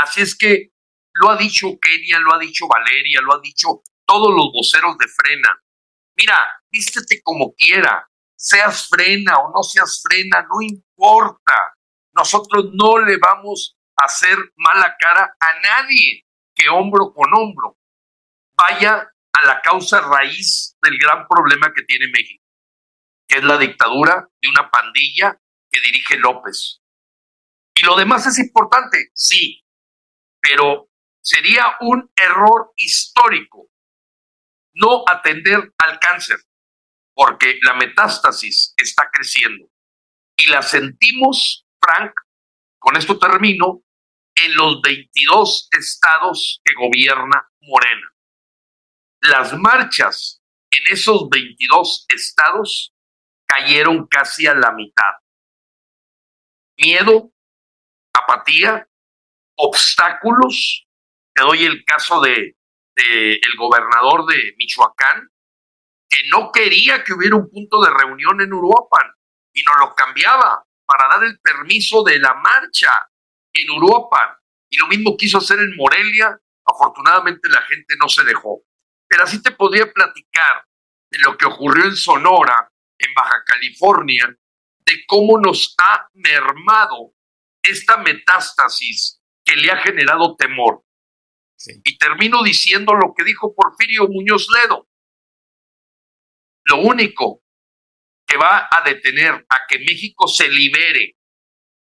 [0.01, 0.71] Así es que
[1.15, 5.09] lo ha dicho Kenia, lo ha dicho Valeria, lo ha dicho todos los voceros de
[5.09, 5.61] Frena.
[6.17, 8.08] Mira, vístete como quiera,
[8.39, 11.75] seas frena o no seas frena, no importa.
[12.15, 16.25] Nosotros no le vamos a hacer mala cara a nadie
[16.55, 17.77] que hombro con hombro
[18.57, 22.45] vaya a la causa raíz del gran problema que tiene México,
[23.29, 25.39] que es la dictadura de una pandilla
[25.71, 26.81] que dirige López.
[27.75, 29.65] Y lo demás es importante, sí,
[30.41, 30.89] pero
[31.21, 33.71] sería un error histórico
[34.75, 36.39] no atender al cáncer,
[37.19, 39.69] porque la metástasis está creciendo.
[40.37, 42.13] Y la sentimos, Frank,
[42.79, 43.83] con esto termino,
[44.37, 48.15] en los 22 estados que gobierna Morena.
[49.21, 50.41] Las marchas
[50.71, 52.95] en esos 22 estados
[53.49, 55.15] cayeron casi a la mitad.
[56.77, 57.33] Miedo,
[58.13, 58.89] apatía,
[59.57, 60.87] obstáculos.
[61.35, 62.55] Te doy el caso de
[62.95, 65.29] el gobernador de Michoacán,
[66.09, 69.13] que no quería que hubiera un punto de reunión en Uruapan
[69.53, 72.93] y nos lo cambiaba para dar el permiso de la marcha
[73.53, 74.37] en Uruapan.
[74.71, 78.63] Y lo mismo quiso hacer en Morelia, afortunadamente la gente no se dejó.
[79.07, 80.65] Pero así te podría platicar
[81.11, 84.35] de lo que ocurrió en Sonora, en Baja California,
[84.85, 87.15] de cómo nos ha mermado
[87.63, 90.83] esta metástasis que le ha generado temor.
[91.85, 94.87] Y termino diciendo lo que dijo Porfirio Muñoz Ledo.
[96.69, 97.43] Lo único
[98.27, 101.17] que va a detener a que México se libere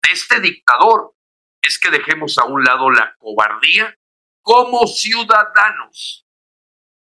[0.03, 1.15] de este dictador
[1.63, 3.97] es que dejemos a un lado la cobardía
[4.43, 6.27] como ciudadanos.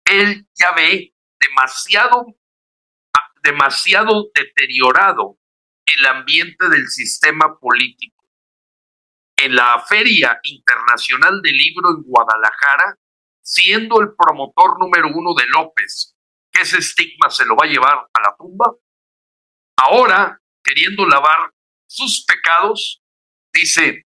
[0.05, 2.25] Él ya ve demasiado,
[3.41, 5.39] demasiado deteriorado
[5.85, 8.27] el ambiente del sistema político
[9.37, 12.97] en la Feria Internacional del Libro en Guadalajara,
[13.41, 16.12] siendo el promotor número uno de López,
[16.53, 18.71] que ese estigma se lo va a llevar a la tumba,
[19.77, 21.51] ahora, queriendo lavar
[21.87, 23.03] sus pecados,
[23.51, 24.05] dice,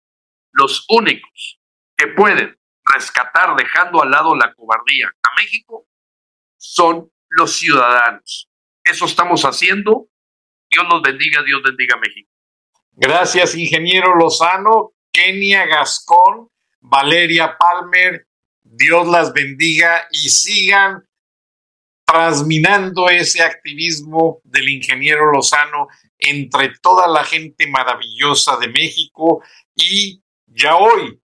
[0.52, 1.58] los únicos
[1.96, 5.86] que pueden rescatar dejando al lado la cobardía a México
[6.56, 8.48] son los ciudadanos.
[8.84, 10.08] Eso estamos haciendo.
[10.70, 12.30] Dios nos bendiga, Dios bendiga a México.
[12.92, 14.92] Gracias, ingeniero Lozano.
[15.14, 16.50] Kenia Gascón,
[16.80, 18.26] Valeria Palmer,
[18.62, 21.08] Dios las bendiga y sigan
[22.14, 29.42] transminando ese activismo del ingeniero Lozano entre toda la gente maravillosa de México
[29.74, 31.20] y ya hoy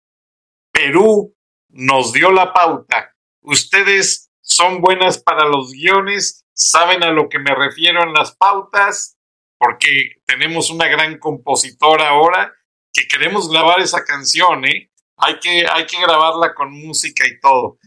[0.71, 1.35] Perú
[1.71, 3.13] nos dio la pauta.
[3.41, 9.19] Ustedes son buenas para los guiones, saben a lo que me refiero en las pautas,
[9.59, 12.55] porque tenemos una gran compositora ahora
[12.93, 14.93] que queremos grabar esa canción, ¿eh?
[15.17, 17.79] Hay que, hay que grabarla con música y todo.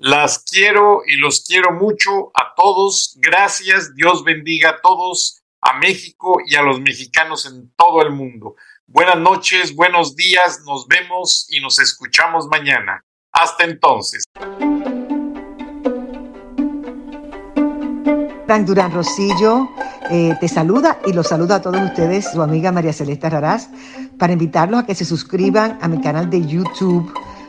[0.00, 3.16] Las quiero y los quiero mucho a todos.
[3.16, 3.96] Gracias.
[3.96, 8.54] Dios bendiga a todos, a México y a los mexicanos en todo el mundo.
[8.86, 13.04] Buenas noches, buenos días, nos vemos y nos escuchamos mañana.
[13.32, 14.22] Hasta entonces.
[18.46, 19.68] Durán Rosillo
[20.10, 23.28] eh, te saluda y los saluda a todos ustedes, su amiga María Celeste
[24.16, 27.12] para invitarlos a que se suscriban a mi canal de YouTube